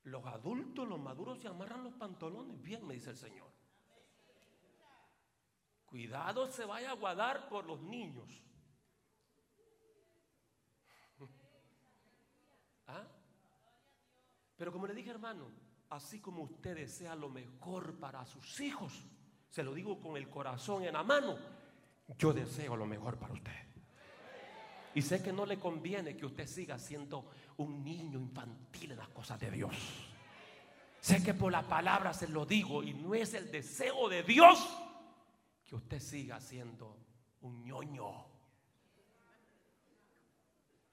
[0.04, 2.60] Los adultos, los maduros se amarran los pantalones.
[2.62, 3.50] Bien, me dice el Señor.
[5.86, 8.42] Cuidado se vaya a guardar por los niños.
[12.86, 13.06] ¿Ah?
[14.56, 15.50] Pero como le dije, hermano,
[15.90, 19.06] así como usted desea lo mejor para sus hijos,
[19.48, 21.38] se lo digo con el corazón en la mano,
[22.18, 23.73] yo deseo lo mejor para usted.
[24.94, 29.08] Y sé que no le conviene que usted siga siendo un niño infantil en las
[29.08, 29.74] cosas de Dios.
[31.00, 34.58] Sé que por la palabra se lo digo y no es el deseo de Dios
[35.64, 36.96] que usted siga siendo
[37.42, 38.34] un ñoño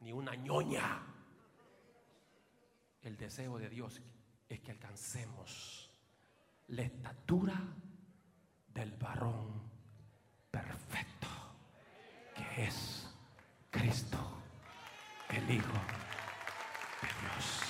[0.02, 1.04] ni una ñoña.
[3.04, 4.02] El deseo de Dios
[4.50, 5.92] es que alcancemos
[6.68, 7.60] la estatura
[8.74, 9.62] del varón
[10.50, 11.28] perfecto,
[12.36, 13.11] que es
[13.72, 14.18] Cristo,
[15.30, 15.74] el Hijo
[17.02, 17.62] de Dios.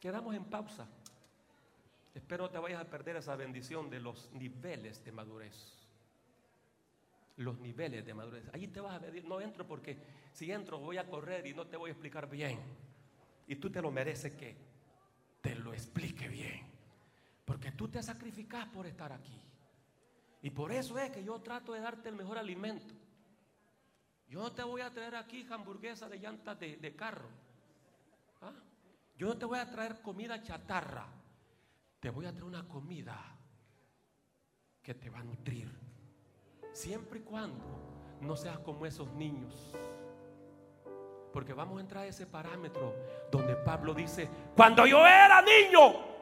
[0.00, 0.86] Quedamos en pausa.
[2.14, 5.88] Espero no te vayas a perder esa bendición de los niveles de madurez.
[7.36, 8.44] Los niveles de madurez.
[8.52, 9.24] Ahí te vas a medir.
[9.24, 9.98] No entro porque
[10.32, 12.60] si entro voy a correr y no te voy a explicar bien.
[13.48, 14.56] Y tú te lo mereces que
[15.40, 16.73] te lo explique bien.
[17.44, 19.40] Porque tú te sacrificas por estar aquí.
[20.42, 22.94] Y por eso es que yo trato de darte el mejor alimento.
[24.28, 27.28] Yo no te voy a traer aquí hamburguesa de llantas de, carro.
[28.40, 28.52] ¿Ah?
[29.16, 31.06] Yo no te voy a traer comida chatarra.
[32.00, 33.18] Te voy a traer una comida
[34.82, 35.70] que te va a nutrir.
[36.72, 37.64] Siempre y cuando
[38.20, 39.74] no seas como esos niños.
[41.32, 42.94] Porque vamos a entrar a ese parámetro
[43.30, 46.13] donde Pablo dice, cuando yo era niño,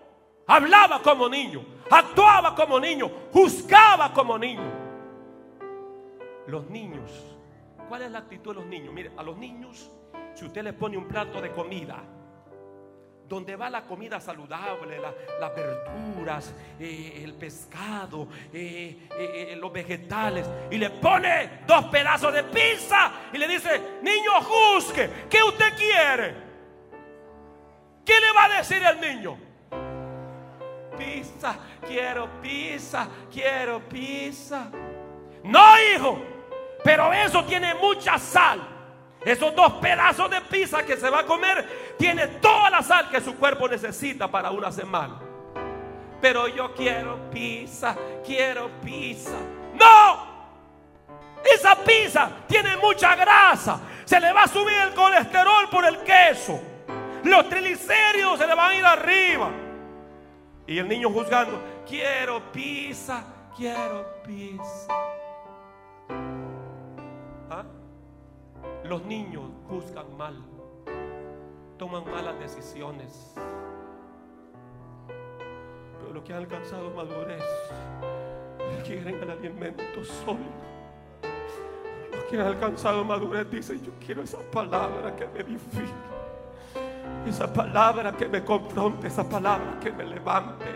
[0.47, 4.83] hablaba como niño, actuaba como niño, juzgaba como niño.
[6.47, 7.11] Los niños,
[7.89, 8.93] ¿cuál es la actitud de los niños?
[8.93, 9.91] Mire, a los niños,
[10.35, 12.03] si usted les pone un plato de comida,
[13.29, 15.01] donde va la comida saludable,
[15.41, 22.45] las verduras, eh, el pescado, eh, eh, los vegetales, y le pone dos pedazos de
[22.45, 26.35] pizza y le dice, niño, juzgue, ¿qué usted quiere?
[28.05, 29.52] ¿Qué le va a decir el niño?
[31.03, 34.71] Pizza, quiero pizza, quiero pizza.
[35.43, 35.61] No,
[35.95, 36.19] hijo,
[36.85, 38.61] pero eso tiene mucha sal.
[39.25, 43.21] Esos dos pedazos de pizza que se va a comer tiene toda la sal que
[43.21, 45.21] su cuerpo necesita para una semana.
[46.21, 49.37] Pero yo quiero pizza, quiero pizza.
[49.75, 50.33] No,
[51.45, 53.81] esa pizza tiene mucha grasa.
[54.05, 56.61] Se le va a subir el colesterol por el queso.
[57.25, 59.62] Los triglicéridos se le van a ir arriba.
[60.67, 63.25] Y el niño juzgando, quiero pizza,
[63.57, 64.95] quiero pizza.
[68.85, 70.37] Los niños juzgan mal,
[71.79, 73.35] toman malas decisiones.
[75.99, 77.43] Pero los que han alcanzado madurez
[78.85, 80.73] quieren el alimento sólido.
[82.13, 86.12] Los que han alcanzado madurez dicen, yo quiero esa palabra que me edifique.
[87.27, 90.67] Esa palabra que me confronte, esa palabra que me levante.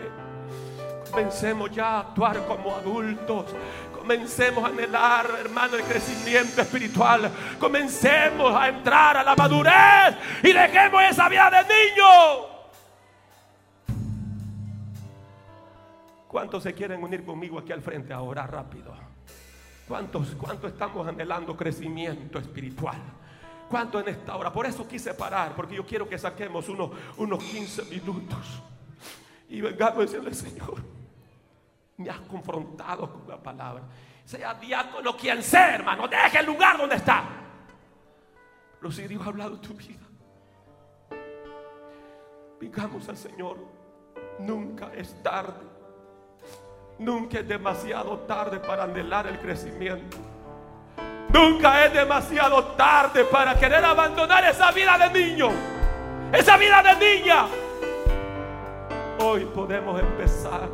[1.09, 3.45] Comencemos ya a actuar como adultos,
[4.07, 7.29] Comencemos a anhelar, hermano, el crecimiento espiritual.
[7.59, 12.07] Comencemos a entrar a la madurez y dejemos esa vida de niño.
[16.25, 18.93] ¿Cuántos se quieren unir conmigo aquí al frente a orar rápido?
[19.89, 22.95] ¿Cuántos, cuántos estamos anhelando crecimiento espiritual?
[23.69, 24.51] ¿Cuántos en esta hora?
[24.51, 28.61] Por eso quise parar, porque yo quiero que saquemos unos, unos 15 minutos
[29.49, 30.97] y vengamos a decirle, Señor
[31.97, 33.83] me has confrontado con la palabra.
[34.23, 37.23] Sea diácono quien sea, hermano, deje el lugar donde está.
[38.79, 40.07] Pero si Dios ha hablado tu vida,
[42.59, 43.57] Digamos al Señor,
[44.39, 45.63] nunca es tarde.
[46.97, 50.17] Nunca es demasiado tarde para anhelar el crecimiento.
[51.29, 55.49] Nunca es demasiado tarde para querer abandonar esa vida de niño,
[56.31, 57.45] esa vida de niña.
[59.19, 60.69] Hoy podemos empezar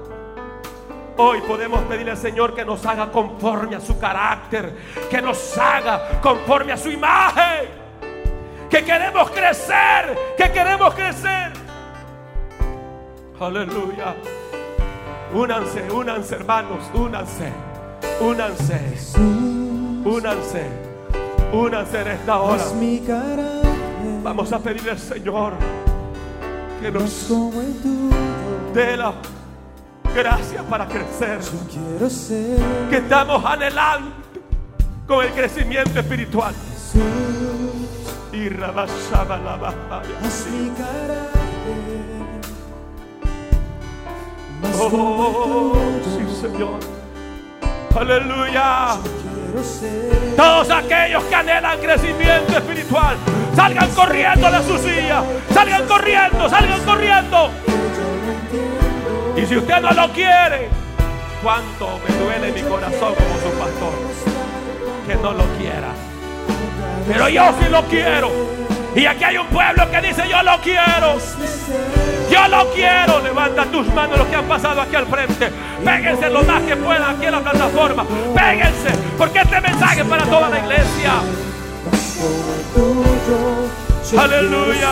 [1.16, 4.76] Hoy podemos pedirle al Señor que nos haga conforme a su carácter,
[5.12, 7.70] que nos haga conforme a su imagen,
[8.70, 11.54] que queremos crecer, que queremos crecer.
[13.40, 14.16] Aleluya.
[15.34, 17.52] Únanse, únanse hermanos, únanse,
[18.20, 19.63] únanse,
[20.06, 20.68] únanse,
[21.52, 22.64] únanse en esta hora.
[24.24, 25.54] Vamos a pedirle al Señor
[26.82, 27.30] que nos
[28.74, 29.14] dé la
[30.16, 31.40] gracias para crecer.
[32.90, 34.12] Que estamos anhelando
[35.08, 36.54] con el crecimiento espiritual.
[38.32, 40.04] Y rabashaba la
[44.76, 45.74] Oh,
[46.04, 46.80] sí, Señor.
[47.96, 48.98] Aleluya.
[50.36, 53.16] Todos aquellos que anhelan crecimiento espiritual,
[53.56, 55.24] salgan corriendo de su silla.
[55.54, 57.52] Salgan corriendo, salgan corriendo.
[59.38, 60.70] Y si usted no lo quiere,
[61.44, 63.94] cuánto me duele mi corazón como su pastor
[65.08, 65.90] que no lo quiera.
[67.08, 68.32] Pero yo sí lo quiero.
[68.96, 71.18] Y aquí hay un pueblo que dice, yo lo quiero.
[72.30, 73.20] Yo lo quiero.
[73.22, 75.52] Levanta tus manos los que han pasado aquí al frente.
[75.84, 78.06] Péguense lo más que puedan aquí en la plataforma.
[78.36, 78.92] Péguense.
[79.18, 81.14] Porque este mensaje es para toda la iglesia.
[84.18, 84.90] Aleluya.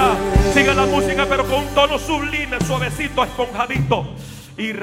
[0.53, 4.07] Sigue la música, pero con un tono sublime, suavecito, esponjadito.
[4.57, 4.73] Y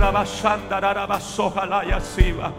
[1.39, 2.53] ojalá y así va.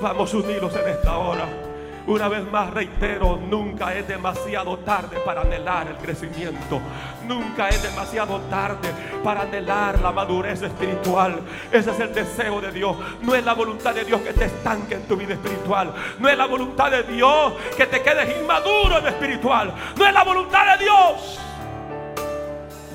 [0.00, 1.75] Vamos unidos en esta hora.
[2.06, 6.80] Una vez más reitero, nunca es demasiado tarde para anhelar el crecimiento.
[7.26, 8.90] Nunca es demasiado tarde
[9.24, 11.40] para anhelar la madurez espiritual.
[11.72, 12.96] Ese es el deseo de Dios.
[13.22, 15.92] No es la voluntad de Dios que te estanque en tu vida espiritual.
[16.20, 19.74] No es la voluntad de Dios que te quedes inmaduro en espiritual.
[19.96, 21.40] No es la voluntad de Dios.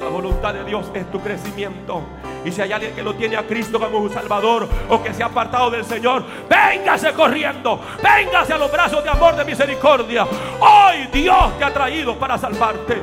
[0.01, 2.01] La voluntad de Dios es tu crecimiento.
[2.43, 5.21] Y si hay alguien que lo tiene a Cristo como un Salvador o que se
[5.21, 10.25] ha apartado del Señor, véngase corriendo, véngase a los brazos de amor, de misericordia.
[10.59, 12.99] Hoy Dios te ha traído para salvarte.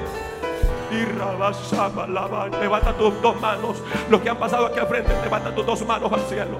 [0.90, 3.80] Y levanta tus dos manos.
[4.10, 6.58] Los que han pasado aquí al frente, levanta tus dos manos al cielo.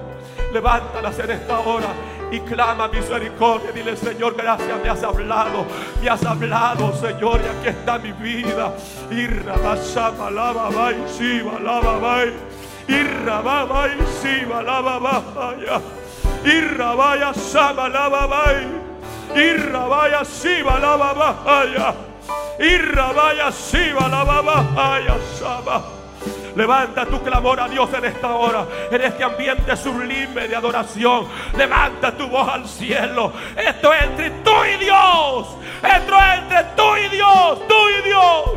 [0.53, 1.87] Levántalas en esta hora
[2.31, 3.71] y clama misericordia.
[3.71, 5.65] Dile, Señor, gracias, me has hablado.
[6.01, 8.73] Me has hablado, Señor, y aquí está mi vida.
[9.11, 12.25] Y rabashama, lava, y shiva, lava,
[12.89, 15.79] y rababa y siba la babaya.
[16.43, 18.67] Y rabaya sama la babaya.
[19.35, 21.93] Y rabaya siba la babaya.
[22.59, 25.98] Y rabaya siba la babaya sama.
[26.59, 31.25] Levanta tu clamor a Dios en esta hora, en este ambiente sublime de adoración.
[31.55, 33.31] Levanta tu voz al cielo.
[33.55, 35.55] Esto es entre tú y Dios.
[35.81, 38.49] Esto es entre tú y Dios, tú y Dios.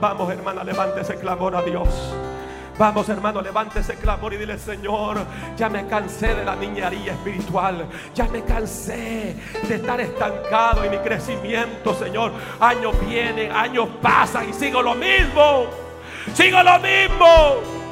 [0.00, 1.88] Vamos, hermana, levante ese clamor a Dios.
[2.78, 5.18] Vamos, hermano, levante ese clamor y dile, Señor,
[5.56, 7.86] ya me cansé de la niñería espiritual.
[8.14, 9.36] Ya me cansé
[9.68, 12.32] de estar estancado en mi crecimiento, Señor.
[12.60, 15.66] Años vienen, años pasan y sigo lo mismo.
[16.34, 17.82] Sigo lo mismo.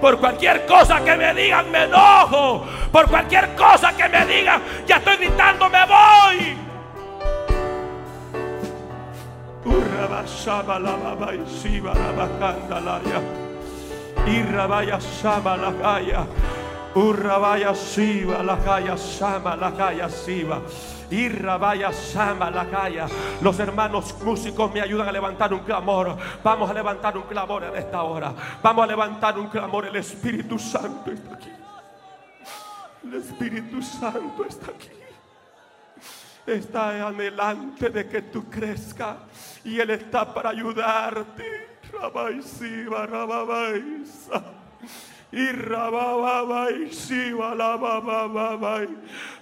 [0.00, 2.66] Por cualquier cosa que me digan me enojo.
[2.92, 6.56] Por cualquier cosa que me digan, ya estoy gritando, me voy.
[14.26, 16.26] Irrabaya Sama la Gaya.
[16.94, 20.60] Urrabaya Siva la Gaya Sama la Gaya Siva.
[21.10, 23.06] Y Rabaya Sama la calla.
[23.40, 26.16] Los hermanos músicos me ayudan a levantar un clamor.
[26.42, 28.34] Vamos a levantar un clamor en esta hora.
[28.62, 29.86] Vamos a levantar un clamor.
[29.86, 31.52] El Espíritu Santo está aquí.
[33.04, 34.90] El Espíritu Santo está aquí.
[36.44, 39.16] Está anhelante de que tú crezcas.
[39.64, 41.75] Y Él está para ayudarte.
[42.00, 44.42] Rabaisi, Rabaisa.
[45.32, 45.48] Y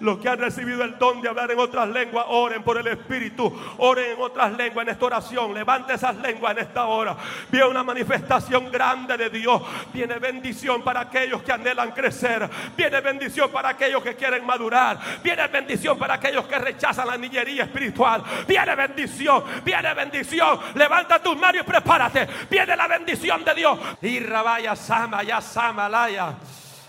[0.00, 3.54] los que han recibido el don de hablar en otras lenguas, oren por el Espíritu,
[3.76, 5.52] oren en otras lenguas en esta oración.
[5.52, 7.14] Levante esas lenguas en esta hora.
[7.50, 9.60] Viene una manifestación grande de Dios.
[9.92, 12.48] Viene bendición para aquellos que anhelan crecer.
[12.74, 14.98] Viene bendición para aquellos que quieren madurar.
[15.22, 18.22] Viene bendición para aquellos que rechazan la niñería espiritual.
[18.48, 20.58] Viene bendición, viene bendición.
[20.76, 22.26] Levanta tus manos y prepárate.
[22.48, 23.78] Viene la bendición de Dios.
[24.00, 25.73] Y rabaya sama, ya sama.
[25.74, 26.34] Malaya.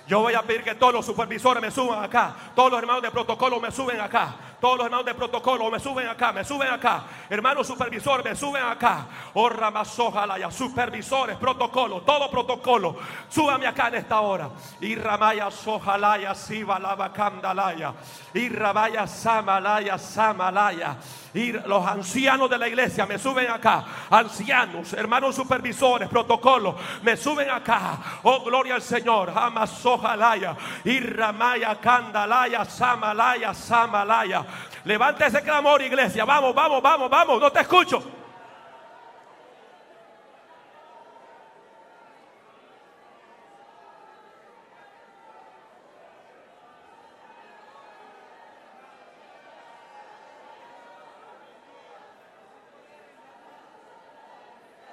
[0.08, 2.36] Yo voy a pedir que todos los supervisores me suban acá.
[2.56, 4.36] Todos los hermanos de protocolo me suben acá.
[4.66, 7.04] Todos los hermanos de protocolo me suben acá, me suben acá.
[7.30, 9.06] Hermanos supervisores me suben acá.
[9.36, 12.96] Oh Ramasojalaya, supervisores, protocolo, todo protocolo.
[13.30, 14.50] Súbame acá en esta hora.
[14.82, 17.94] Y Ramaya Sojalaya, Siva Lava Candalaya.
[18.34, 20.98] Y Ramaya Samalaya, Samalaya.
[21.36, 23.84] Y los ancianos de la iglesia me suben acá.
[24.10, 27.98] Ancianos, hermanos supervisores, protocolo, me suben acá.
[28.24, 29.32] Oh, gloria al Señor.
[29.36, 30.56] Amasojalaya.
[30.86, 34.55] Y Ramaya Candalaya, Samalaya, Samalaya.
[34.84, 36.26] Levanta ese clamor, iglesia.
[36.26, 37.40] Vamos, vamos, vamos, vamos.
[37.40, 38.04] No te escucho.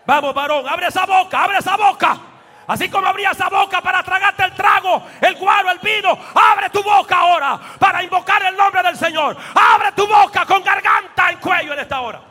[0.04, 2.31] Vamos, varón, abre esa boca, abre esa boca.
[2.72, 6.82] Así como abría esa boca para tragarte el trago, el guaro, el vino, abre tu
[6.82, 9.36] boca ahora para invocar el nombre del Señor.
[9.54, 12.22] Abre tu boca con garganta en cuello en esta hora.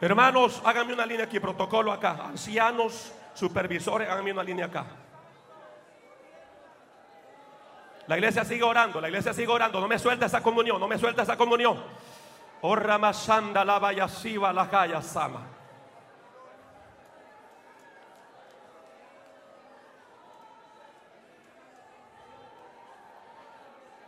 [0.00, 2.18] Hermanos, háganme una línea aquí, protocolo acá.
[2.24, 4.86] Ancianos, supervisores, háganme una línea acá.
[8.06, 9.80] La iglesia sigue orando, la iglesia sigue orando.
[9.80, 11.82] No me suelta esa comunión, no me suelta esa comunión.
[12.60, 15.58] Oh la la Gaya Sama.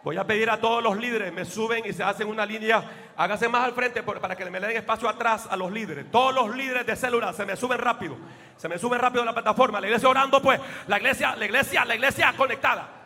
[0.03, 2.83] Voy a pedir a todos los líderes, me suben y se hacen una línea,
[3.17, 6.11] háganse más al frente para que me den espacio atrás a los líderes.
[6.11, 8.17] Todos los líderes de célula se me suben rápido,
[8.57, 9.79] se me suben rápido a la plataforma.
[9.79, 13.00] La iglesia orando pues, la iglesia, la iglesia, la iglesia conectada.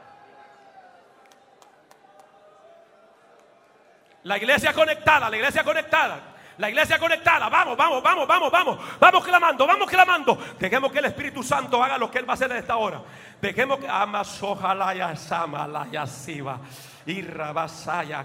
[4.24, 6.34] La iglesia conectada, la iglesia conectada.
[6.56, 10.38] La iglesia conectada, vamos, vamos, vamos, vamos, vamos, vamos clamando, vamos clamando.
[10.56, 13.02] Dejemos que el Espíritu Santo haga lo que Él va a hacer en esta hora.
[13.40, 16.60] Dejemos que amas ojalá sama la yasiva.
[17.06, 17.22] Y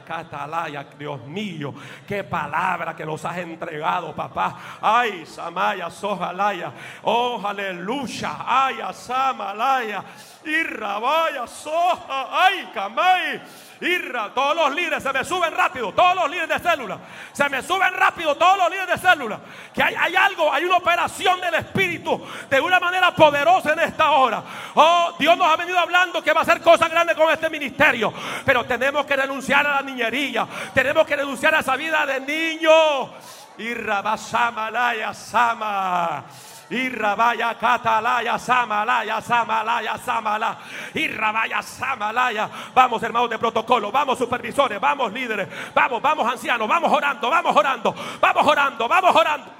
[0.05, 1.73] catalaya, Dios mío,
[2.07, 4.79] qué palabra que nos has entregado, papá.
[4.81, 6.71] Ay, Samaya, sojalaya,
[7.03, 10.03] oh, aleluya, ay, samalaya,
[10.45, 13.41] y rabaya, soja, ay, camay.
[13.81, 16.99] Irra, todos los líderes se me suben rápido, todos los líderes de célula,
[17.31, 19.39] se me suben rápido, todos los líderes de célula.
[19.73, 24.11] Que hay, hay algo, hay una operación del Espíritu de una manera poderosa en esta
[24.11, 24.43] hora.
[24.75, 28.13] Oh, Dios nos ha venido hablando que va a hacer cosas grandes con este ministerio,
[28.45, 33.13] pero tenemos que renunciar a la niñería, tenemos que renunciar a esa vida de niño.
[33.59, 36.23] Irra, basamalaya, sama.
[36.69, 40.57] Irrabaya catalaya samalaya samalaya samala.
[40.93, 42.49] Irrabaya samalaya.
[42.73, 47.95] Vamos hermanos de protocolo, vamos supervisores, vamos líderes, vamos, vamos ancianos, vamos orando, vamos orando,
[48.21, 49.58] vamos orando, vamos orando.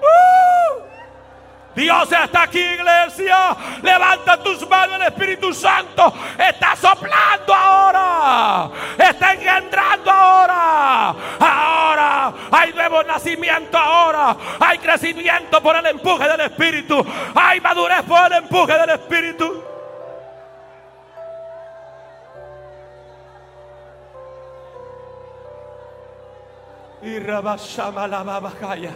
[0.00, 0.88] ¡Uh!
[1.74, 3.56] Dios está aquí, iglesia.
[3.82, 8.68] Levanta tus manos, el Espíritu Santo está soplando ahora.
[8.98, 11.14] Está engendrando ahora.
[11.38, 14.36] Ahora hay nuevo nacimiento ahora.
[14.58, 17.06] Hay crecimiento por el empuje del Espíritu.
[17.34, 19.57] Hay madurez por el empuje del Espíritu.
[27.08, 28.92] Y rabashama la babacaya.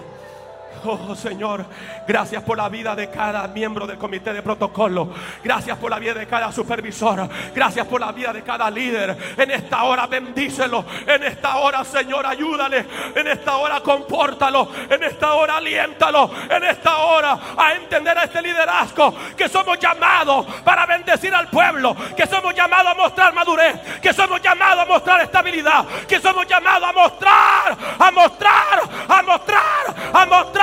[0.85, 1.65] Oh Señor,
[2.09, 5.11] gracias por la vida de cada miembro del comité de protocolo.
[5.45, 7.29] Gracias por la vida de cada supervisor.
[7.55, 9.17] Gracias por la vida de cada líder.
[9.37, 10.85] En esta hora bendícelo.
[11.07, 12.87] En esta hora, Señor, ayúdale.
[13.15, 14.69] En esta hora, compórtalo.
[14.91, 16.31] En esta hora, aliéntalo.
[16.51, 21.95] En esta hora, a entender a este liderazgo que somos llamados para bendecir al pueblo.
[22.17, 23.77] Que somos llamados a mostrar madurez.
[24.01, 25.87] Que somos llamados a mostrar estabilidad.
[26.09, 30.62] Que somos llamados a mostrar, a mostrar, a mostrar, a mostrar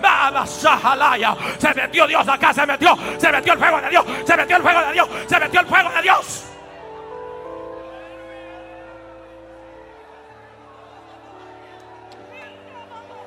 [0.00, 1.36] Vamos, Sahalaya.
[1.58, 4.62] Se metió Dios acá, se metió, se metió el fuego de Dios, se metió el
[4.62, 6.42] fuego de Dios, se metió el fuego de Dios.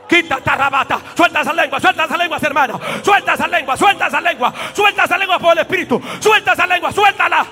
[0.07, 4.53] Quita tarabata, suelta esa lengua, suelta esa lengua, hermana, suelta esa lengua, suelta esa lengua,
[4.73, 7.45] suelta esa lengua por el Espíritu, suelta esa lengua, suéltala.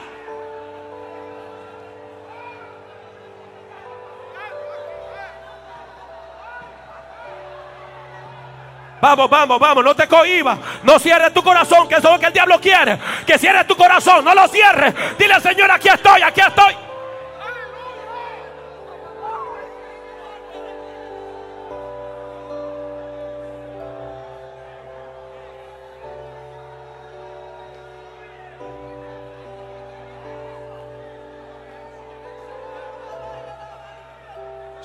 [9.01, 10.57] Vamos, vamos, vamos, no te cohibas.
[10.83, 12.97] No cierres tu corazón, que eso es lo que el diablo quiere.
[13.25, 14.93] Que cierres tu corazón, no lo cierres.
[15.17, 16.75] Dile, Señor, aquí estoy, aquí estoy.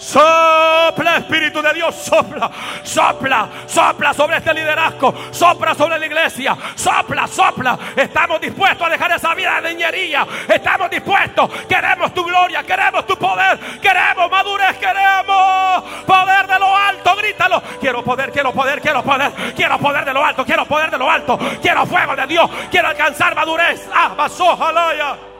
[0.02, 2.50] Sopla, Espíritu de Dios, sopla,
[2.82, 7.78] sopla, sopla sobre este liderazgo, sopla sobre la iglesia, sopla, sopla.
[7.94, 13.16] Estamos dispuestos a dejar esa vida de niñería, estamos dispuestos, queremos tu gloria, queremos tu
[13.16, 17.62] poder, queremos madurez, queremos poder de lo alto, grítalo.
[17.80, 21.08] Quiero poder, quiero poder, quiero poder, quiero poder de lo alto, quiero poder de lo
[21.08, 23.88] alto, quiero fuego de Dios, quiero alcanzar madurez.
[23.94, 25.31] Ah, pasó, jalaya.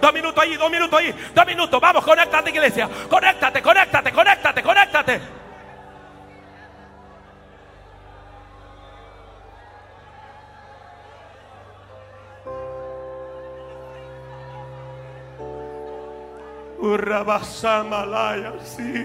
[0.00, 1.80] dos minutos ahí, dos minutos ahí, dos minutos.
[1.80, 2.88] Vamos, conéctate, iglesia.
[3.08, 5.20] Conéctate, conéctate, conéctate, conéctate.
[16.80, 19.04] Urrabasamalaya, sí.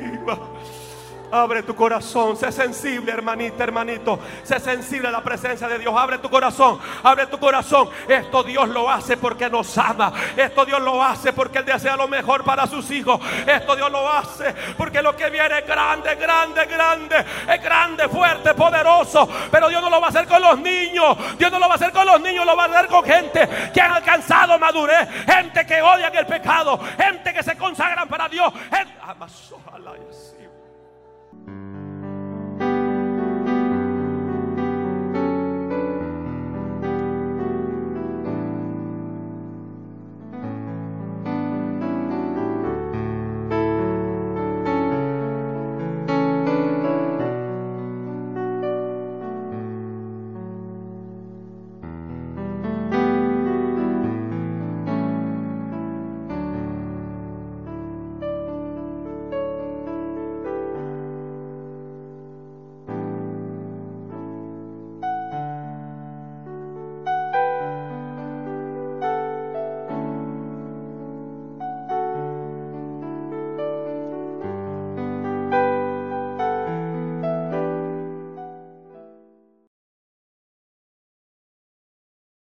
[1.36, 4.18] Abre tu corazón, sé sensible, hermanita, hermanito.
[4.44, 5.94] Sé sensible a la presencia de Dios.
[5.94, 7.90] Abre tu corazón, abre tu corazón.
[8.08, 10.14] Esto Dios lo hace porque nos ama.
[10.38, 13.20] Esto Dios lo hace porque Él desea lo mejor para sus hijos.
[13.46, 17.26] Esto Dios lo hace porque lo que viene es grande, grande, grande.
[17.50, 19.28] Es grande, fuerte, poderoso.
[19.52, 21.18] Pero Dios no lo va a hacer con los niños.
[21.38, 23.50] Dios no lo va a hacer con los niños, lo va a hacer con gente
[23.74, 25.10] que han alcanzado madurez.
[25.26, 26.80] Gente que odian el pecado.
[26.98, 28.54] Gente que se consagran para Dios.
[28.72, 28.94] Gente...
[29.02, 29.16] Ah,